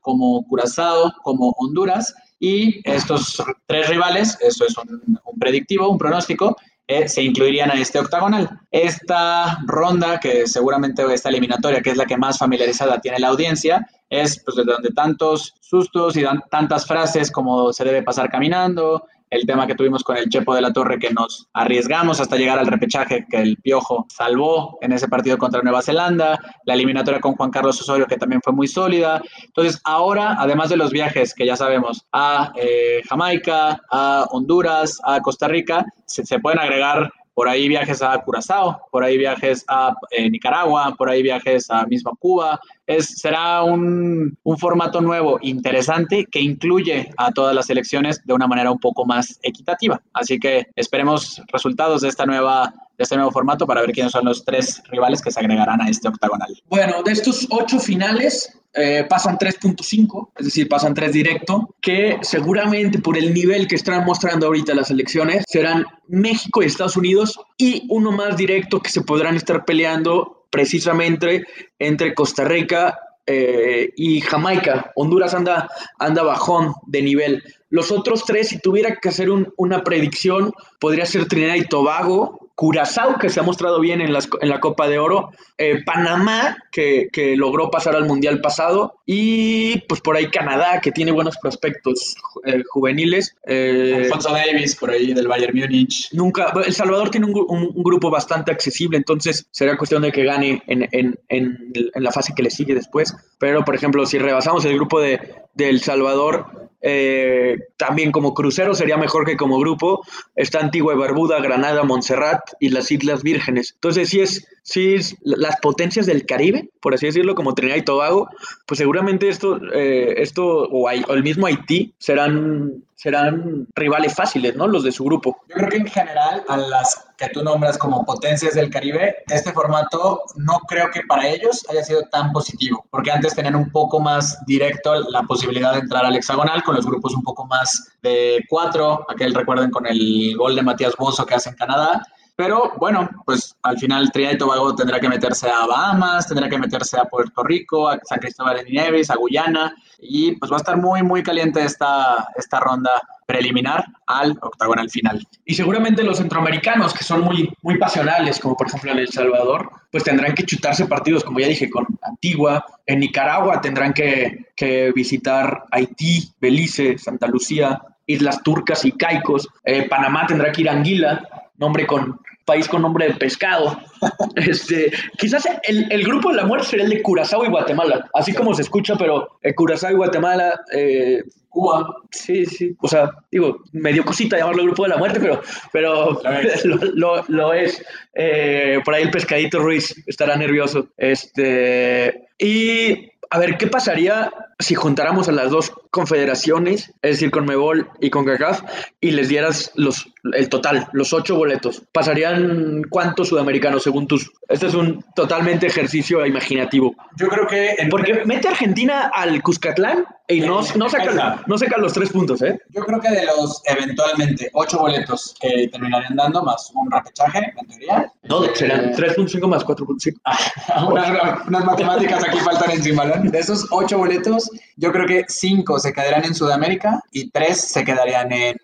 [0.00, 2.14] como Curazao, como Honduras.
[2.40, 7.80] Y estos tres rivales, eso es un, un predictivo, un pronóstico, eh, se incluirían a
[7.80, 8.60] este octagonal.
[8.70, 13.86] Esta ronda, que seguramente esta eliminatoria, que es la que más familiarizada tiene la audiencia,
[14.10, 19.46] es pues de donde tantos sustos y tantas frases como se debe pasar caminando, el
[19.46, 22.68] tema que tuvimos con el Chepo de la Torre, que nos arriesgamos hasta llegar al
[22.68, 27.50] repechaje que el Piojo salvó en ese partido contra Nueva Zelanda, la eliminatoria con Juan
[27.50, 29.20] Carlos Osorio, que también fue muy sólida.
[29.42, 35.20] Entonces, ahora, además de los viajes que ya sabemos a eh, Jamaica, a Honduras, a
[35.20, 39.94] Costa Rica, se, se pueden agregar por ahí viajes a Curazao, por ahí viajes a
[40.10, 42.60] eh, Nicaragua, por ahí viajes a misma Cuba.
[42.86, 48.46] Es, será un, un, formato nuevo, interesante, que incluye a todas las elecciones de una
[48.46, 50.00] manera un poco más equitativa.
[50.12, 54.24] Así que esperemos resultados de esta nueva de este nuevo formato para ver quiénes son
[54.24, 56.54] los tres rivales que se agregarán a este octagonal.
[56.68, 62.98] Bueno, de estos ocho finales eh, pasan 3.5, es decir, pasan tres directo, que seguramente
[62.98, 67.86] por el nivel que están mostrando ahorita las elecciones serán México y Estados Unidos y
[67.88, 71.44] uno más directo que se podrán estar peleando precisamente
[71.78, 74.92] entre Costa Rica eh, y Jamaica.
[74.96, 77.42] Honduras anda, anda bajón de nivel.
[77.70, 83.18] Los otros tres, si tuviera que hacer una predicción, podría ser Trinidad y Tobago, Curazao,
[83.18, 87.08] que se ha mostrado bien en, las, en la Copa de Oro, eh, Panamá, que,
[87.36, 92.62] logró pasar al Mundial pasado, y pues por ahí Canadá, que tiene buenos prospectos eh,
[92.68, 93.36] juveniles.
[93.46, 96.12] Eh, Alfonso Davis, por ahí del Bayern Múnich.
[96.12, 100.88] Nunca, El Salvador tiene un, grupo bastante accesible, entonces será cuestión de que gane en,
[100.92, 103.14] en, en, la fase que le sigue después.
[103.38, 105.20] Pero, por ejemplo, si rebasamos el grupo de,
[105.54, 110.02] de El Salvador, eh, también como crucero sería mejor que como grupo.
[110.36, 113.72] Está Antigua y Barbuda, Granada, Montserrat y las Islas Vírgenes.
[113.72, 117.82] Entonces, si es, si es las potencias del Caribe, por así decirlo, como Trinidad y
[117.82, 118.28] Tobago,
[118.66, 124.66] pues seguramente esto, eh, esto o, o, el mismo Haití serán serán rivales fáciles, ¿no?
[124.66, 125.36] Los de su grupo.
[125.50, 129.52] Yo creo que en general, a las que tú nombras como potencias del Caribe, este
[129.52, 134.00] formato no creo que para ellos haya sido tan positivo, porque antes tenían un poco
[134.00, 138.42] más directo la posibilidad de entrar al hexagonal con los grupos un poco más de
[138.48, 143.08] cuatro, aquel recuerden con el gol de Matías Bozo que hace en Canadá, pero bueno,
[143.24, 147.04] pues al final Trinidad y Tobago tendrá que meterse a Bahamas, tendrá que meterse a
[147.04, 151.02] Puerto Rico, a San Cristóbal de Nieves, a Guyana, y pues va a estar muy,
[151.02, 152.90] muy caliente esta, esta ronda
[153.26, 155.26] preliminar al octagonal final.
[155.44, 159.70] Y seguramente los centroamericanos, que son muy, muy pasionales, como por ejemplo en El Salvador,
[159.90, 162.66] pues tendrán que chutarse partidos, como ya dije, con Antigua.
[162.86, 169.48] En Nicaragua tendrán que, que visitar Haití, Belice, Santa Lucía, Islas Turcas y Caicos.
[169.64, 171.22] Eh, Panamá tendrá que ir a Anguila,
[171.58, 173.78] nombre con país con nombre de pescado.
[174.36, 178.54] este, quizás el, grupo de la muerte sería el de Curazao y Guatemala, así como
[178.54, 181.86] se escucha, pero eh, Curazao y Guatemala, eh, Cuba.
[182.10, 182.76] Sí, sí.
[182.80, 185.40] O sea, digo, medio cosita llamarlo grupo de la muerte, pero,
[185.72, 186.20] pero
[187.28, 187.82] lo, es.
[188.14, 190.88] Eh, por ahí el pescadito Ruiz estará nervioso.
[190.96, 197.46] Este, y a ver, ¿qué pasaría si juntáramos a las dos confederaciones, es decir, con
[197.46, 198.62] Mebol y con CACAF,
[199.00, 201.82] y les dieras los, el total, los ocho boletos?
[201.92, 204.32] ¿Pasarían cuántos sudamericanos según tus?
[204.48, 206.94] Este es un totalmente ejercicio imaginativo.
[207.16, 207.76] Yo creo que...
[207.90, 212.40] Porque mete a Argentina al Cuscatlán y no, no, saca, no saca los tres puntos,
[212.40, 212.58] ¿eh?
[212.70, 217.68] Yo creo que de los eventualmente ocho boletos que terminarían dando, más un repechaje, en
[217.68, 218.12] teoría.
[218.22, 220.88] No, serán 3.5 más 4.5.
[220.90, 223.28] unas, unas matemáticas aquí faltan en Simbalón.
[223.30, 224.43] De esos ocho boletos,
[224.76, 228.56] yo creo que cinco se quedarían en Sudamérica y tres se quedarían en,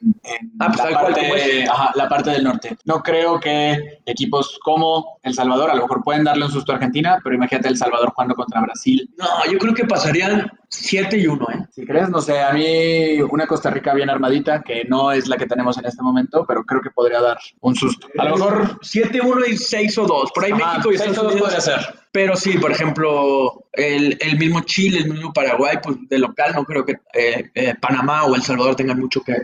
[0.58, 1.64] ah, pues la, parte,
[1.94, 2.76] la parte del norte.
[2.84, 6.76] No creo que equipos como El Salvador, a lo mejor pueden darle un susto a
[6.76, 9.08] Argentina, pero imagínate El Salvador jugando contra Brasil.
[9.16, 11.66] No, yo creo que pasarían 7 y 1, ¿eh?
[11.70, 15.36] Si crees, no sé, a mí una Costa Rica bien armadita, que no es la
[15.36, 18.06] que tenemos en este momento, pero creo que podría dar un susto.
[18.18, 20.32] A lo mejor 7 1 y 6 o 2.
[20.32, 21.99] Por ahí México y Estados Unidos podría ser.
[22.12, 26.64] Pero sí, por ejemplo, el, el, mismo Chile, el mismo Paraguay, pues de local no
[26.64, 29.36] creo que eh, eh, Panamá o El Salvador tengan mucho que,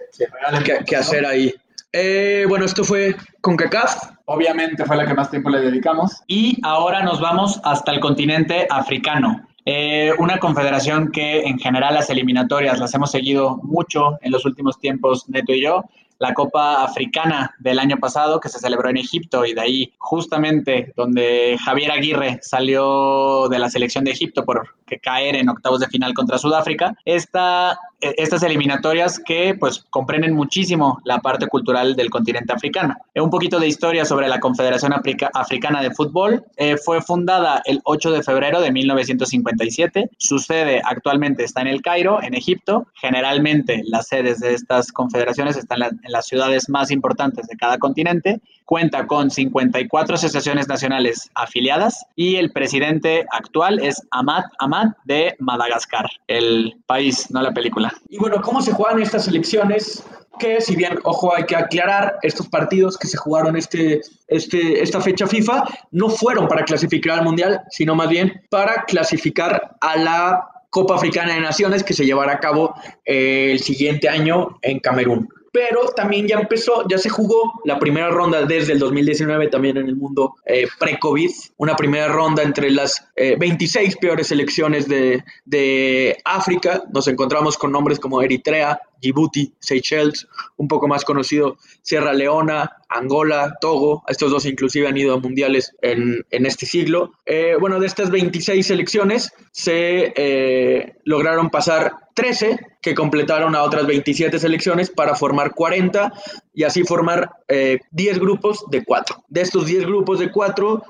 [0.64, 1.54] que, que hacer ahí.
[1.92, 4.10] Eh, bueno, esto fue con CACAF.
[4.26, 6.22] Obviamente fue la que más tiempo le dedicamos.
[6.26, 9.46] Y ahora nos vamos hasta el continente africano.
[9.64, 14.78] Eh, una confederación que en general las eliminatorias las hemos seguido mucho en los últimos
[14.78, 15.84] tiempos, Neto y yo,
[16.18, 20.92] la Copa Africana del año pasado que se celebró en Egipto y de ahí justamente
[20.96, 26.14] donde Javier Aguirre salió de la selección de Egipto por caer en octavos de final
[26.14, 26.96] contra Sudáfrica.
[27.04, 32.94] Esta, estas eliminatorias que pues comprenden muchísimo la parte cultural del continente africano.
[33.14, 36.44] Un poquito de historia sobre la Confederación Africana de Fútbol.
[36.56, 40.10] Eh, fue fundada el 8 de febrero de 1957.
[40.18, 42.86] Su sede actualmente está en el Cairo, en Egipto.
[42.94, 48.40] Generalmente las sedes de estas confederaciones están en las ciudades más importantes de cada continente.
[48.64, 56.08] Cuenta con 54 asociaciones nacionales afiliadas y el presidente actual es Ahmad Ahmad de Madagascar,
[56.26, 57.85] el país, no la película.
[58.08, 60.02] Y bueno, ¿cómo se juegan estas elecciones?
[60.38, 65.00] que si bien, ojo, hay que aclarar, estos partidos que se jugaron este, este, esta
[65.00, 70.46] fecha FIFA no fueron para clasificar al Mundial, sino más bien para clasificar a la
[70.70, 75.28] Copa Africana de Naciones que se llevará a cabo eh, el siguiente año en Camerún
[75.56, 79.88] pero también ya empezó, ya se jugó la primera ronda desde el 2019 también en
[79.88, 86.18] el mundo eh, pre-COVID, una primera ronda entre las 26 eh, peores selecciones de, de
[86.26, 92.76] África, nos encontramos con nombres como Eritrea, Djibouti, Seychelles, un poco más conocido Sierra Leona,
[92.88, 97.12] Angola, Togo, estos dos inclusive han ido a mundiales en, este siglo.
[97.26, 103.86] Eh, bueno, de estas 26 selecciones se eh, lograron pasar 13 que completaron a otras
[103.86, 106.12] 27 selecciones para formar 40
[106.54, 107.80] y así formar 10
[108.16, 109.24] eh, grupos de 4.
[109.28, 110.82] De estos 10 grupos de 4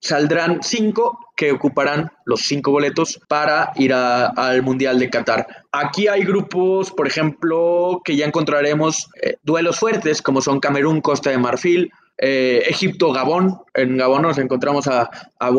[0.00, 5.46] saldrán 5 que ocuparán los cinco boletos para ir al Mundial de Qatar.
[5.72, 11.30] Aquí hay grupos, por ejemplo, que ya encontraremos eh, duelos fuertes, como son Camerún, Costa
[11.30, 13.58] de Marfil, eh, Egipto, Gabón.
[13.72, 15.50] En Gabón nos encontramos a, a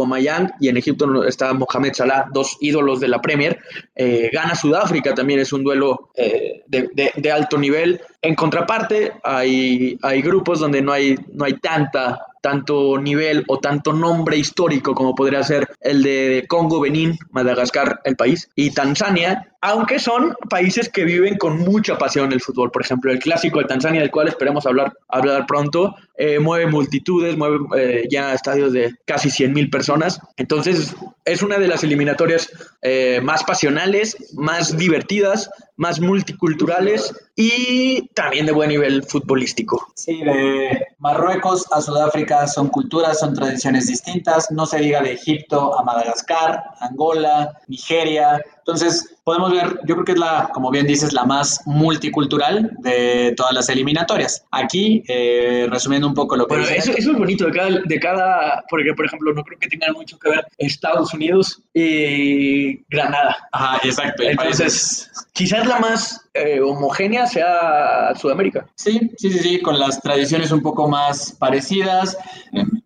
[0.60, 3.58] y en Egipto está Mohamed Salah, dos ídolos de la Premier.
[3.96, 8.00] Eh, gana Sudáfrica, también es un duelo de, de, alto nivel.
[8.22, 13.94] En contraparte, hay, hay grupos donde no hay, no hay tanta tanto nivel o tanto
[13.94, 20.00] nombre histórico como podría ser el de Congo, Benín, Madagascar, el país, y Tanzania, aunque
[20.00, 22.72] son países que viven con mucha pasión el fútbol.
[22.72, 27.36] Por ejemplo, el clásico de Tanzania, del cual esperemos hablar, hablar pronto, eh, mueve multitudes,
[27.36, 30.20] mueve eh, ya estadios de casi 100 mil personas.
[30.38, 30.94] Entonces,
[31.26, 32.52] es una de las eliminatorias
[32.84, 39.92] eh, más pasionales, más divertidas, más multiculturales y también de buen nivel futbolístico.
[39.96, 45.80] Sí, de Marruecos a Sudáfrica son culturas, son tradiciones distintas, no se diga de Egipto
[45.80, 51.14] a Madagascar, Angola, Nigeria, entonces, podemos ver, yo creo que es la, como bien dices,
[51.14, 54.46] la más multicultural de todas las eliminatorias.
[54.52, 56.56] Aquí, eh, resumiendo un poco lo que...
[56.56, 59.68] Bueno, eso, eso, es bonito de cada, de cada, porque por ejemplo, no creo que
[59.68, 63.36] tengan mucho que ver Estados Unidos y Granada.
[63.52, 64.24] Ajá, exacto.
[64.24, 68.68] Entonces, quizás la más eh, homogénea sea Sudamérica.
[68.76, 72.16] Sí, sí, sí, sí, con las tradiciones un poco más parecidas.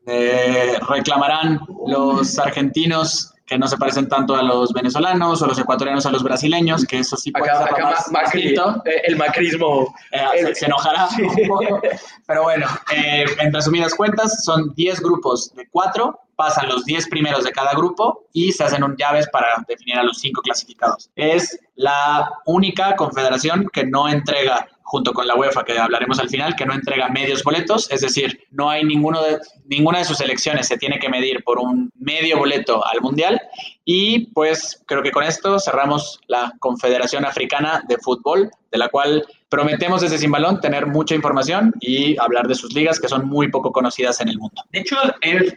[0.08, 6.06] Eh, reclamarán los argentinos que no se parecen tanto a los venezolanos o los ecuatorianos
[6.06, 10.66] a los brasileños, que eso sí puede acá, acá Macri, eh, el macrismo eh, se,
[10.66, 11.82] enojará un poco.
[12.26, 17.44] Pero bueno, eh, en resumidas cuentas, son 10 grupos de 4 pasan los 10 primeros
[17.44, 21.10] de cada grupo y se hacen un llaves para definir a los cinco clasificados.
[21.16, 26.56] Es la única confederación que no entrega junto con la UEFA, que hablaremos al final,
[26.56, 30.68] que no entrega medios boletos, es decir, no hay ninguno de, ninguna de sus elecciones
[30.68, 33.42] se tiene que medir por un medio boleto al Mundial.
[33.84, 39.26] Y pues creo que con esto cerramos la Confederación Africana de Fútbol, de la cual
[39.56, 43.48] prometemos desde Sin Balón tener mucha información y hablar de sus ligas que son muy
[43.48, 44.62] poco conocidas en el mundo.
[44.74, 44.98] De hecho,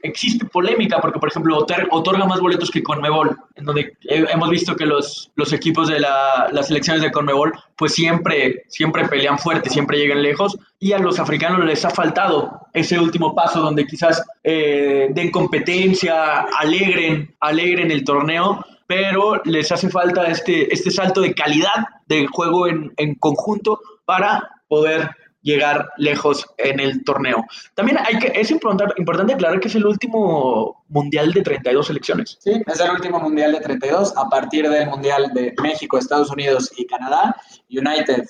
[0.04, 4.87] existe polémica porque, por ejemplo, otorga más boletos que Conmebol, en donde hemos visto que
[4.87, 10.22] los, los equipos de las selecciones de Conmebol pues siempre, siempre pelean fuerte, siempre llegan
[10.22, 15.32] lejos y a los africanos les ha faltado ese último paso donde quizás eh, den
[15.32, 22.27] competencia, alegren, alegren el torneo pero les hace falta este, este salto de calidad del
[22.27, 25.11] juego en, en conjunto para poder
[25.42, 27.44] llegar lejos en el torneo.
[27.74, 32.38] También hay que, es importante, aclarar que es el último mundial de 32 selecciones.
[32.40, 36.70] Sí, es el último mundial de 32 a partir del mundial de México, Estados Unidos
[36.77, 37.37] y Canadá,
[37.70, 38.24] United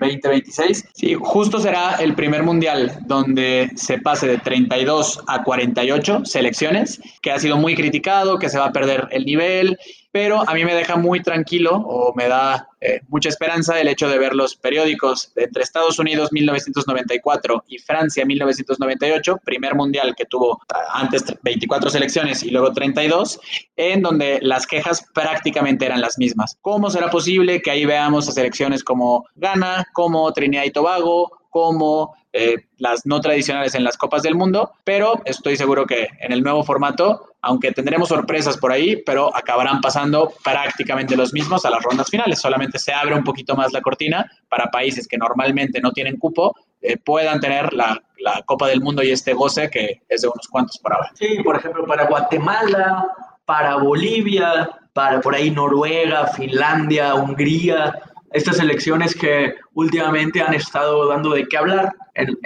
[0.00, 0.84] 2026.
[0.84, 7.00] Eh, sí, justo será el primer mundial donde se pase de 32 a 48 selecciones,
[7.22, 9.78] que ha sido muy criticado, que se va a perder el nivel
[10.12, 14.08] pero a mí me deja muy tranquilo o me da eh, mucha esperanza el hecho
[14.08, 20.60] de ver los periódicos entre Estados Unidos 1994 y Francia 1998, primer mundial que tuvo
[20.92, 23.40] antes 24 selecciones y luego 32,
[23.76, 26.56] en donde las quejas prácticamente eran las mismas.
[26.60, 32.14] ¿Cómo será posible que ahí veamos a selecciones como Ghana, como Trinidad y Tobago, como
[32.32, 36.42] eh, las no tradicionales en las Copas del Mundo, pero estoy seguro que en el
[36.42, 41.82] nuevo formato, aunque tendremos sorpresas por ahí, pero acabarán pasando prácticamente los mismos a las
[41.82, 42.40] rondas finales.
[42.40, 46.54] Solamente se abre un poquito más la cortina para países que normalmente no tienen cupo,
[46.80, 50.48] eh, puedan tener la, la, Copa del Mundo y este goce que es de unos
[50.48, 51.10] cuantos por ahora.
[51.14, 53.06] Sí, por ejemplo, para Guatemala,
[53.44, 58.00] para Bolivia, para por ahí Noruega, Finlandia, Hungría,
[58.32, 62.38] estas elecciones que últimamente han estado dando de qué hablar en,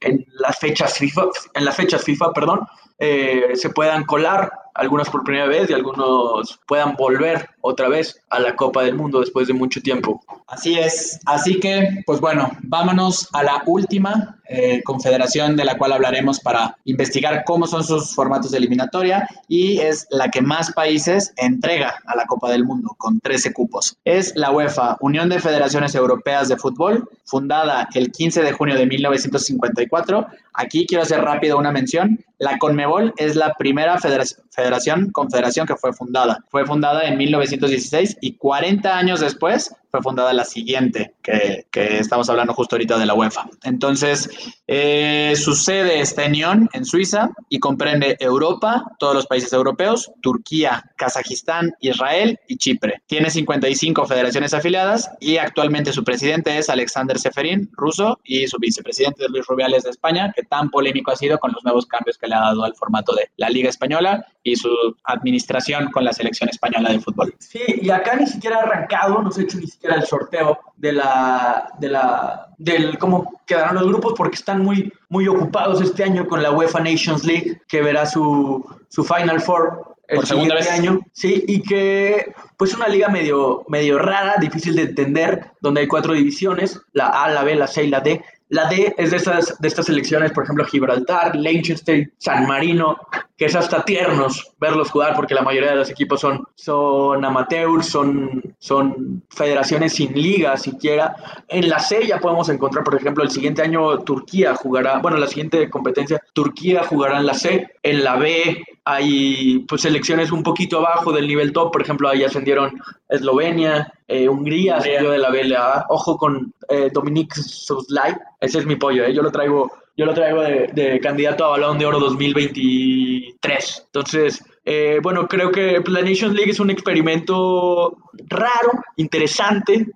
[0.00, 2.60] en, las fechas FIFA, en las fechas FIFA, perdón,
[2.98, 8.40] eh, se puedan colar algunos por primera vez y algunos puedan volver otra vez a
[8.40, 10.22] la Copa del Mundo después de mucho tiempo.
[10.46, 15.92] Así es, así que pues bueno, vámonos a la última eh, confederación de la cual
[15.92, 21.34] hablaremos para investigar cómo son sus formatos de eliminatoria y es la que más países
[21.36, 23.98] entrega a la Copa del Mundo con 13 cupos.
[24.06, 28.86] Es la UEFA, Unión de Federaciones Europeas de Fútbol, fundada el 15 de junio de
[28.86, 30.26] 1954.
[30.54, 32.24] Aquí quiero hacer rápido una mención.
[32.38, 36.42] La Conmebol es la primera federación, confederación que fue fundada.
[36.48, 37.18] Fue fundada en
[37.58, 42.98] 1916 y 40 años después fue fundada la siguiente, que, que, estamos hablando justo ahorita
[42.98, 43.48] de la UEFA.
[43.64, 44.28] Entonces,
[44.66, 46.38] eh, su sede está en
[46.72, 53.02] en Suiza, y comprende Europa, todos los países europeos, Turquía, Kazajistán, Israel y Chipre.
[53.06, 59.24] Tiene 55 federaciones afiliadas y actualmente su presidente es Alexander Seferín, ruso, y su vicepresidente
[59.24, 62.28] es Luis Rubiales de España, que tan polémico ha sido con los nuevos cambios que
[62.28, 64.70] le ha dado al formato de la Liga Española y su
[65.04, 67.34] administración con la selección española de fútbol.
[67.38, 70.58] Sí, y acá ni siquiera ha arrancado, no se ha hecho ni siquiera el sorteo
[70.76, 76.04] de la, de la, del cómo quedarán los grupos porque están muy, muy ocupados este
[76.04, 81.00] año con la UEFA Nations League, que verá su, su Final Four el segundo año.
[81.12, 86.14] Sí, y que pues una liga medio, medio rara, difícil de entender, donde hay cuatro
[86.14, 89.58] divisiones, la A, la B, la C y la D, la D es de estas,
[89.58, 92.96] de estas selecciones, por ejemplo, Gibraltar, Leicester, San Marino,
[93.36, 97.86] que es hasta tiernos verlos jugar porque la mayoría de los equipos son, son amateurs,
[97.86, 101.14] son, son federaciones sin liga siquiera.
[101.48, 105.26] En la C ya podemos encontrar, por ejemplo, el siguiente año Turquía jugará, bueno, la
[105.26, 107.68] siguiente competencia, Turquía jugará en la C.
[107.82, 112.24] En la B hay pues selecciones un poquito abajo del nivel top, por ejemplo, ahí
[112.24, 115.84] ascendieron Eslovenia, eh, Hungría ascendió de la BLA.
[115.90, 119.12] Ojo con eh, Dominic ese es mi pollo, eh.
[119.12, 123.82] yo lo traigo, yo lo traigo de, candidato a Balón de Oro 2023.
[123.84, 127.94] Entonces, eh, bueno, creo que la Nations League es un experimento
[128.28, 129.86] raro, interesante.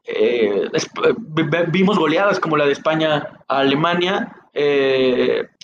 [1.69, 4.37] vimos goleadas como la de España a Alemania.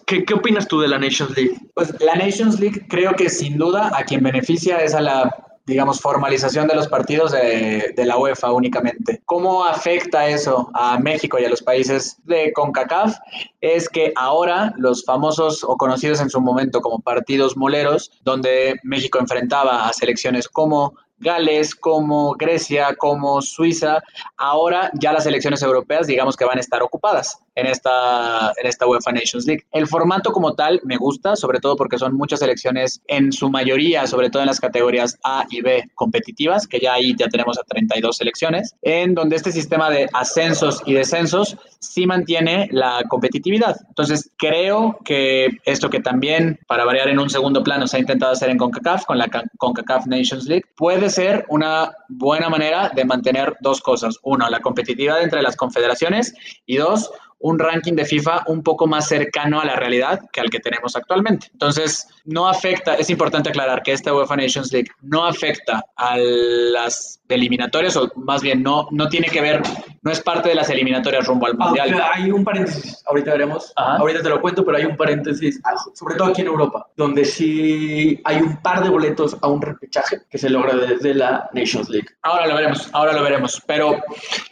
[0.09, 1.55] ¿Qué, ¿Qué, opinas tú de la Nations League?
[1.75, 6.01] Pues la Nations League creo que sin duda a quien beneficia es a la digamos,
[6.01, 9.21] formalización de los partidos de, de, la UEFA únicamente.
[9.27, 13.19] ¿Cómo afecta eso a México y a los países de CONCACAF?
[13.61, 19.19] Es que ahora los famosos o conocidos en su momento como partidos moleros, donde México
[19.19, 24.03] enfrentaba a selecciones como Gales, como Grecia, como Suiza,
[24.37, 27.41] ahora ya las elecciones europeas digamos que van a estar ocupadas.
[27.59, 29.65] En esta, en esta UEFA Nations League.
[29.73, 34.07] El formato como tal me gusta, sobre todo porque son muchas selecciones en su mayoría,
[34.07, 37.65] sobre todo en las categorías A y B competitivas, que ya ahí ya tenemos a
[37.65, 43.77] 32 selecciones, en donde este sistema de ascensos y descensos sí mantiene la competitividad.
[43.89, 48.33] Entonces, creo que esto que también, para variar en un segundo plano, se ha intentado
[48.33, 53.57] hacer en CONCACAF, con la CONCACAF Nations League, puede ser una buena manera de mantener
[53.61, 54.19] dos cosas.
[54.23, 56.35] Uno, la competitividad entre las confederaciones
[56.67, 57.11] y dos,
[57.41, 60.97] un ranking de FIFA un poco más cercano a la realidad que al que tenemos
[60.97, 61.49] actualmente.
[61.53, 67.21] Entonces, no afecta, es importante aclarar que esta UEFA Nations League no afecta a las
[67.29, 69.63] eliminatorias, o más bien no, no tiene que ver,
[70.03, 72.03] no es parte de las eliminatorias rumbo al Mundial.
[72.15, 75.61] hay un paréntesis, ahorita veremos, ahorita te lo cuento, pero hay un paréntesis,
[75.95, 80.23] sobre todo aquí en Europa, donde sí hay un par de boletos a un repechaje
[80.31, 82.09] que se logra desde la Nations League.
[82.23, 84.01] Ahora lo veremos, ahora lo veremos, pero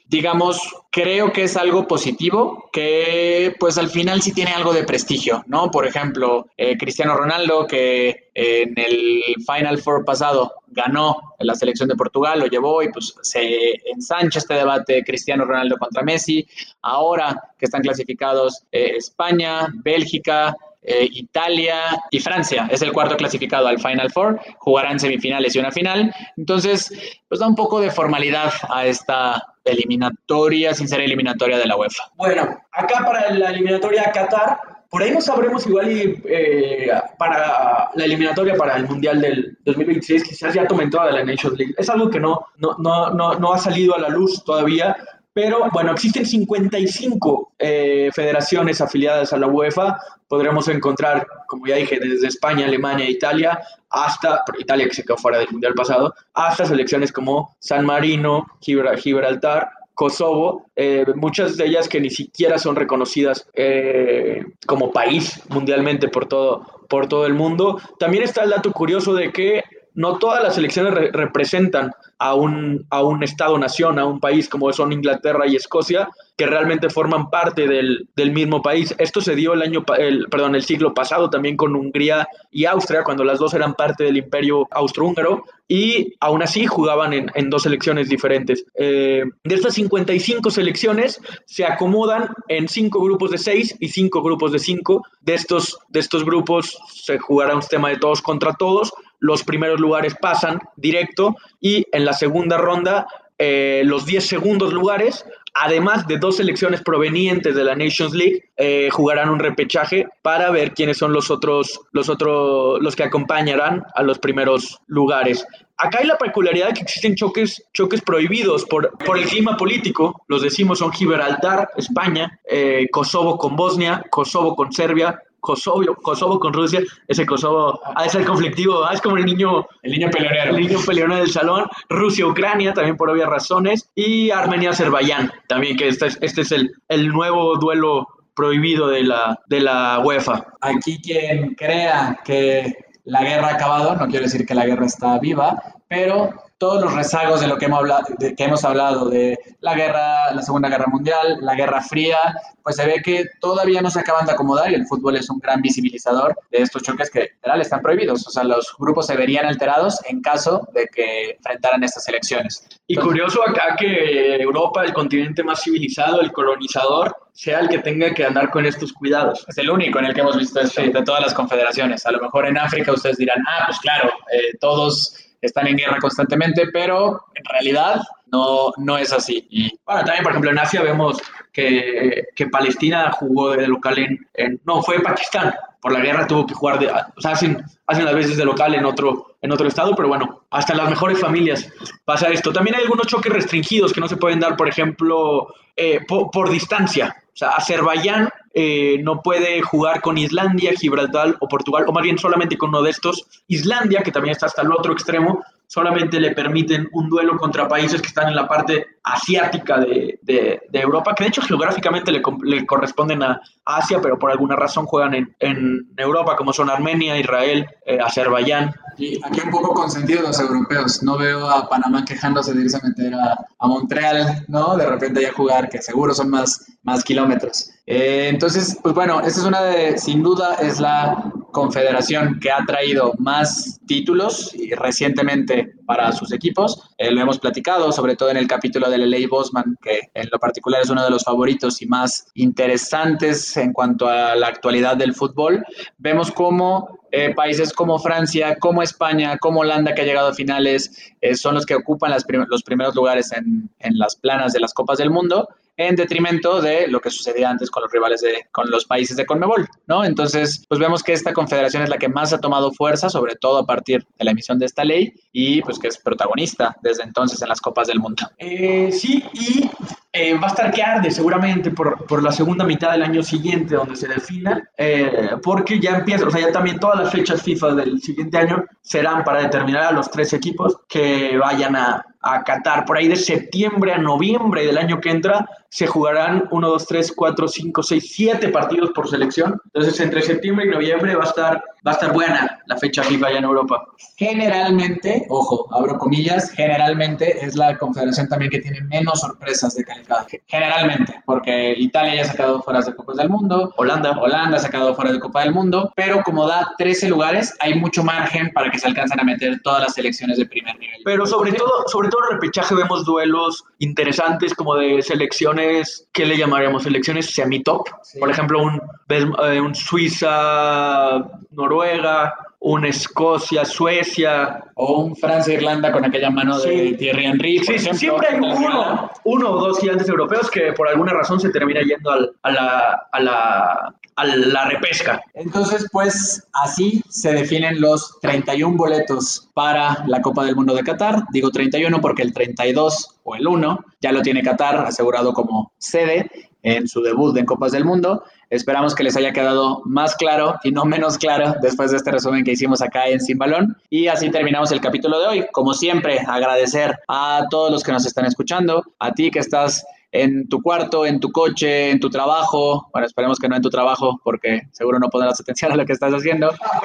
[0.09, 5.43] digamos, creo que es algo positivo, que pues al final sí tiene algo de prestigio,
[5.47, 5.71] ¿no?
[5.71, 11.97] Por ejemplo, eh, Cristiano Ronaldo, que en el Final Four pasado ganó la selección de
[11.97, 16.47] Portugal, lo llevó y pues se ensancha este debate Cristiano Ronaldo contra Messi.
[16.83, 20.55] Ahora que están clasificados eh, España, Bélgica,
[20.87, 21.81] eh, Italia
[22.11, 22.69] y Francia.
[22.71, 24.41] Es el cuarto clasificado al Final Four.
[24.59, 26.15] Jugarán semifinales y una final.
[26.37, 26.93] Entonces,
[27.29, 32.05] pues da un poco de formalidad a esta eliminatoria, sin ser eliminatoria de la UEFA.
[32.15, 34.59] Bueno, acá para la eliminatoria a Qatar,
[34.89, 40.23] por ahí no sabremos igual y eh, para la eliminatoria para el Mundial del 2026
[40.23, 41.75] quizás ya tomen toda la Nations League.
[41.77, 44.97] Es algo que no, no, no, no, no ha salido a la luz todavía,
[45.33, 49.99] pero bueno, existen 55 eh, federaciones afiliadas a la UEFA.
[50.29, 53.61] Podremos encontrar, como ya dije, desde España, Alemania, Italia,
[53.91, 59.71] hasta, Italia que se quedó fuera del Mundial pasado, hasta selecciones como San Marino, Gibraltar,
[59.95, 66.27] Kosovo, eh, muchas de ellas que ni siquiera son reconocidas eh, como país mundialmente por
[66.27, 67.81] todo, por todo el mundo.
[67.99, 69.65] También está el dato curioso de que
[69.97, 74.93] no todas las selecciones representan a un, a un Estado-nación, a un país como son
[74.93, 78.95] Inglaterra y Escocia, que realmente forman parte del, mismo país.
[78.99, 83.05] Esto se dio el año, el, perdón, el siglo pasado también con Hungría y Austria,
[83.05, 88.11] cuando las dos eran parte del imperio austrohúngaro, y aún así jugaban en, dos selecciones
[88.11, 88.67] diferentes.
[88.75, 94.53] Eh, de estas 55 selecciones se acomodan en cinco grupos de seis y cinco grupos
[94.53, 95.03] de cinco.
[95.23, 98.93] De estos, de estos grupos se jugará un sistema de todos contra todos.
[99.19, 103.07] Los primeros lugares pasan directo y en la segunda ronda
[103.39, 108.89] eh, los 10 segundos lugares, además de dos selecciones provenientes de la Nations League, eh,
[108.91, 114.03] jugarán un repechaje para ver quiénes son los otros, los otros, los que acompañarán a
[114.03, 115.47] los primeros lugares.
[115.79, 120.25] Acá hay la peculiaridad de que existen choques, choques prohibidos por, por el clima político.
[120.29, 126.53] Los decimos son Gibraltar, España, eh, Kosovo con Bosnia, Kosovo con Serbia, Kosovo, Kosovo con
[126.53, 130.57] Rusia, ese Kosovo ha de ser conflictivo, es como el niño, el niño peleonero.
[130.57, 135.77] El niño peleonero del salón, Rusia, Ucrania, también por obvias razones, y Armenia, Azerbaiyán, también
[135.77, 140.45] que este es, este es el, el nuevo duelo prohibido de la, de la UEFA.
[140.61, 142.75] Aquí quien crea que
[143.05, 145.57] la guerra ha acabado, no quiero decir que la guerra está viva,
[145.89, 149.75] pero todos los rezagos de lo que hemos hablado, de, que hemos hablado de la
[149.75, 152.19] guerra, la Segunda Guerra Mundial, la Guerra Fría,
[152.63, 155.39] pues se ve que todavía no se acaban de acomodar y el fútbol es un
[155.39, 158.27] gran visibilizador de estos choques que literal están prohibidos.
[158.27, 162.67] O sea, los grupos se verían alterados en caso de que enfrentaran estas elecciones.
[162.87, 168.15] Y curioso acá que Europa, el continente más civilizado, el colonizador, sea el que tenga
[168.15, 169.45] que andar con estos cuidados.
[169.47, 172.07] Es el único en el que hemos visto esto de todas las confederaciones.
[172.07, 175.99] A lo mejor en África ustedes dirán, ah, pues claro, eh, todos están en guerra
[175.99, 178.01] constantemente, pero en realidad
[178.33, 179.47] no, no es así.
[179.51, 181.19] Y bueno, también, por ejemplo, en Asia vemos
[181.53, 183.99] que, que Palestina jugó de local
[184.35, 185.55] en, No, fue Pakistán.
[185.81, 186.89] Por la guerra tuvo que jugar de.
[186.89, 190.43] O sea, hacen, hacen las veces de local en otro, en otro estado, pero bueno,
[190.51, 191.73] hasta las mejores familias
[192.05, 192.53] pasa esto.
[192.53, 197.15] También hay algunos choques restringidos que no se pueden dar, por ejemplo, eh, por, distancia.
[197.33, 198.29] O sea, Azerbaiyán
[198.59, 202.81] eh, no puede jugar con Islandia, Gibraltar o Portugal, o más bien solamente con uno
[202.81, 203.27] de estos.
[203.49, 208.01] Islandia, que también está hasta el otro extremo, solamente le permiten un duelo contra países
[208.01, 212.67] que están en la parte asiática de, de, Europa, que de hecho geográficamente le, le,
[212.67, 217.67] corresponden a Asia, pero por alguna razón juegan en, en Europa, como son Armenia, Israel,
[217.87, 218.75] eh, Azerbaiyán.
[218.99, 221.03] Y aquí un poco consentido los europeos.
[221.05, 224.77] No veo a Panamá quejándose de irse a meter a, a Montreal, ¿no?
[224.77, 227.71] De repente ya jugar, que seguro son más, más kilómetros.
[227.87, 232.65] Eh, entonces, pues bueno, esta es una de, sin duda, es la confederación que ha
[232.67, 236.91] traído más títulos y recientemente para sus equipos.
[236.99, 240.39] Eh, lo hemos platicado, sobre todo en el capítulo de Ley Bosman, que en lo
[240.39, 245.15] particular es uno de los favoritos y más interesantes en cuanto a la actualidad del
[245.15, 245.65] fútbol.
[245.99, 251.15] Vemos cómo eh, países como Francia, como España, como Holanda, que ha llegado a finales,
[251.21, 254.99] eh, son los que ocupan las los primeros lugares en las planas de las Copas
[254.99, 258.85] del Mundo en detrimento de lo que sucedía antes con los rivales de, con los
[258.87, 260.05] países de Conmebol, ¿no?
[260.05, 263.59] Entonces, pues vemos que esta confederación es la que más ha tomado fuerza, sobre todo
[263.59, 267.41] a partir de la emisión de esta ley, y pues que es protagonista desde entonces
[267.43, 268.29] en las Copas del Mundo.
[268.39, 269.71] Eh, sí, y
[270.13, 273.75] eh, va a estar que arde seguramente por, por, la segunda mitad del año siguiente,
[273.75, 277.75] donde se defina, eh, porque ya empieza, o sea, ya también todas las fechas FIFA
[277.75, 282.85] del siguiente año serán para determinar a los tres equipos que vayan a, a Qatar.
[282.85, 285.47] Por ahí de septiembre a noviembre del año que entra
[285.77, 289.61] se jugarán 1, 2, 3, 4, 5, 6, 7 partidos por selección.
[289.67, 293.27] Entonces, entre septiembre y noviembre va a estar, va a estar buena la fecha FIFA
[293.27, 293.87] allá en Europa.
[294.17, 300.27] Generalmente, ojo, abro comillas, generalmente es la confederación también que tiene menos sorpresas de calidad.
[300.47, 304.95] Generalmente, porque Italia ya ha sacado fuera de Copas del Mundo, Holanda, Holanda ha sacado
[304.95, 308.79] fuera de Copa del Mundo, pero como da 13 lugares, hay mucho margen para que
[308.79, 311.03] se alcancen a meter todas las selecciones de primer nivel.
[311.05, 315.66] Pero sobre todo, sobre todo en repechaje vemos duelos interesantes como de selecciones,
[316.13, 316.83] ¿qué le llamaríamos?
[316.83, 317.89] Selecciones semi-top.
[318.03, 318.19] Sí.
[318.19, 324.65] Por ejemplo, un, eh, un Suiza, Noruega, un Escocia, Suecia.
[324.75, 326.69] O un Francia-Irlanda con aquella mano sí.
[326.69, 327.59] de Thierry Henry.
[327.61, 331.51] Sí, ejemplo, siempre hay uno, uno o dos gigantes europeos que por alguna razón se
[331.51, 335.23] termina yendo al, a, la, a, la, a la repesca.
[335.35, 341.25] Entonces, pues así se definen los 31 boletos para la Copa del Mundo de Qatar.
[341.33, 346.31] Digo 31 porque el 32 o el 1 ya lo tiene Qatar asegurado como sede
[346.63, 348.25] en su debut en Copas del Mundo.
[348.51, 352.45] Esperamos que les haya quedado más claro y no menos claro después de este resumen
[352.45, 353.77] que hicimos acá en Sin Balón.
[353.91, 355.47] Y así terminamos el capítulo de hoy.
[355.53, 359.85] Como siempre, agradecer a todos los que nos están escuchando, a ti que estás
[360.23, 362.89] en tu cuarto, en tu coche, en tu trabajo.
[362.93, 365.93] Bueno, esperemos que no en tu trabajo, porque seguro no pondrás atención a lo que
[365.93, 366.51] estás haciendo.
[366.61, 366.81] Ah,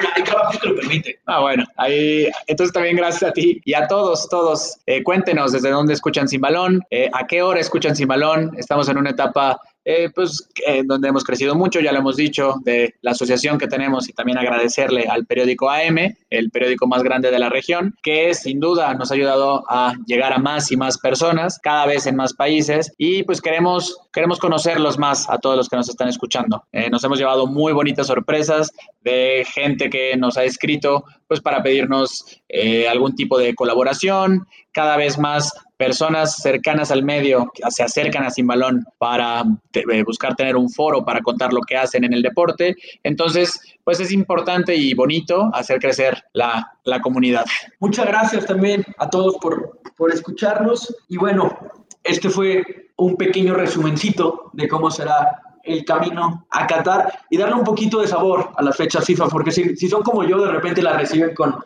[0.64, 1.20] lo permite.
[1.26, 2.28] Ah, bueno, ahí.
[2.46, 4.78] Entonces también gracias a ti y a todos, todos.
[4.86, 8.52] Eh, cuéntenos desde dónde escuchan Sin Balón, eh, a qué hora escuchan Sin Balón.
[8.56, 12.56] Estamos en una etapa eh, pues eh, donde hemos crecido mucho, ya lo hemos dicho,
[12.64, 17.30] de la asociación que tenemos y también agradecerle al periódico AM, el periódico más grande
[17.30, 20.98] de la región, que sin duda nos ha ayudado a llegar a más y más
[20.98, 25.68] personas, cada vez en más países y pues queremos, queremos conocerlos más a todos los
[25.68, 26.64] que nos están escuchando.
[26.72, 28.72] Eh, nos hemos llevado muy bonitas sorpresas
[29.02, 34.98] de gente que nos ha escrito pues para pedirnos eh, algún tipo de colaboración, cada
[34.98, 40.56] vez más personas cercanas al medio se acercan a Sin Balón para te, buscar tener
[40.56, 42.76] un foro para contar lo que hacen en el deporte.
[43.02, 47.46] Entonces, pues es importante y bonito hacer crecer la, la comunidad.
[47.80, 50.94] Muchas gracias también a todos por, por escucharnos.
[51.08, 51.50] Y bueno,
[52.04, 52.62] este fue
[52.96, 58.08] un pequeño resumencito de cómo será el camino a Qatar y darle un poquito de
[58.08, 61.34] sabor a las fechas FIFA, porque si, si son como yo, de repente la reciben
[61.34, 61.56] con,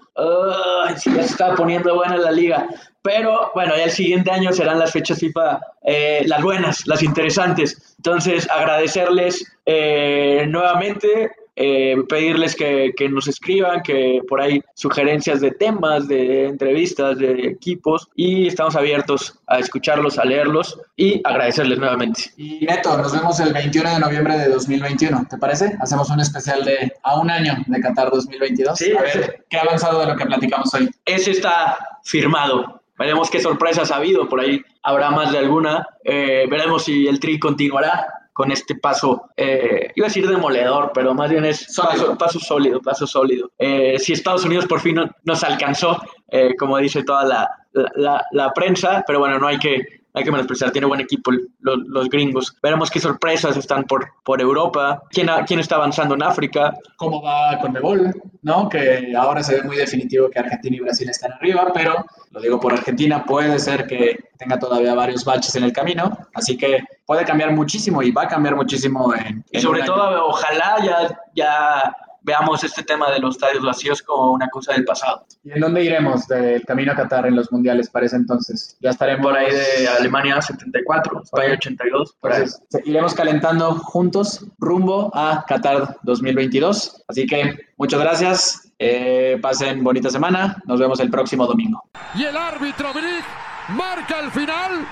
[0.96, 2.66] si ya se está poniendo buena la liga.
[3.02, 7.94] Pero bueno, ya el siguiente año serán las fechas FIFA eh, las buenas, las interesantes.
[7.98, 15.50] Entonces, agradecerles eh, nuevamente eh, pedirles que, que, nos escriban, que por ahí sugerencias de
[15.50, 22.24] temas, de entrevistas, de equipos y estamos abiertos a escucharlos, a leerlos y agradecerles nuevamente.
[22.36, 25.76] Y Neto, nos vemos el 21 de noviembre de 2021, ¿te parece?
[25.80, 28.78] Hacemos un especial de a un año de Qatar 2022.
[28.78, 30.90] Sí, a ver, ¿qué ha avanzado de lo que platicamos hoy?
[31.04, 32.82] Ese está firmado.
[32.98, 35.86] Veremos qué sorpresas ha habido, por ahí habrá más de alguna.
[36.04, 38.06] Eh, veremos si el tri continuará
[38.36, 42.82] con este paso, eh, iba a decir demoledor, pero más bien es paso, paso sólido,
[42.82, 43.50] paso sólido.
[43.58, 47.50] Eh, si Estados Unidos por fin no, nos alcanzó, eh, como dice toda la,
[47.94, 51.78] la, la, prensa, pero bueno, no hay que, hay que menospreciar, tiene buen equipo los,
[51.88, 52.56] los, gringos.
[52.62, 56.74] Veremos qué sorpresas están por, por Europa, ¿Quién, quién está avanzando en África.
[56.96, 58.14] ¿Cómo va con Mebol?
[58.40, 58.66] ¿no?
[58.70, 62.58] Que ahora se ve muy definitivo que Argentina y Brasil están arriba, pero lo digo
[62.58, 67.24] por Argentina, puede ser que tenga todavía varios baches en el camino, así que puede
[67.26, 69.44] cambiar muchísimo y va a cambiar muchísimo en...
[69.50, 71.94] Y sobre todo, ojalá ya, ya
[72.26, 75.24] veamos este tema de los estadios vacíos como una cosa del pasado.
[75.44, 78.76] ¿Y en dónde iremos del camino a Qatar en los mundiales para ese entonces?
[78.80, 82.16] Ya estaremos por ahí de Alemania 74, España 82.
[82.20, 82.80] Por pues, ahí.
[82.84, 87.04] Iremos calentando juntos rumbo a Qatar 2022.
[87.06, 88.72] Así que muchas gracias.
[88.78, 90.60] Eh, pasen bonita semana.
[90.66, 91.84] Nos vemos el próximo domingo.
[92.16, 93.24] Y el árbitro Brick
[93.68, 94.84] marca al final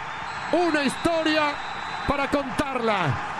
[0.52, 1.52] una historia
[2.06, 3.33] para contarla.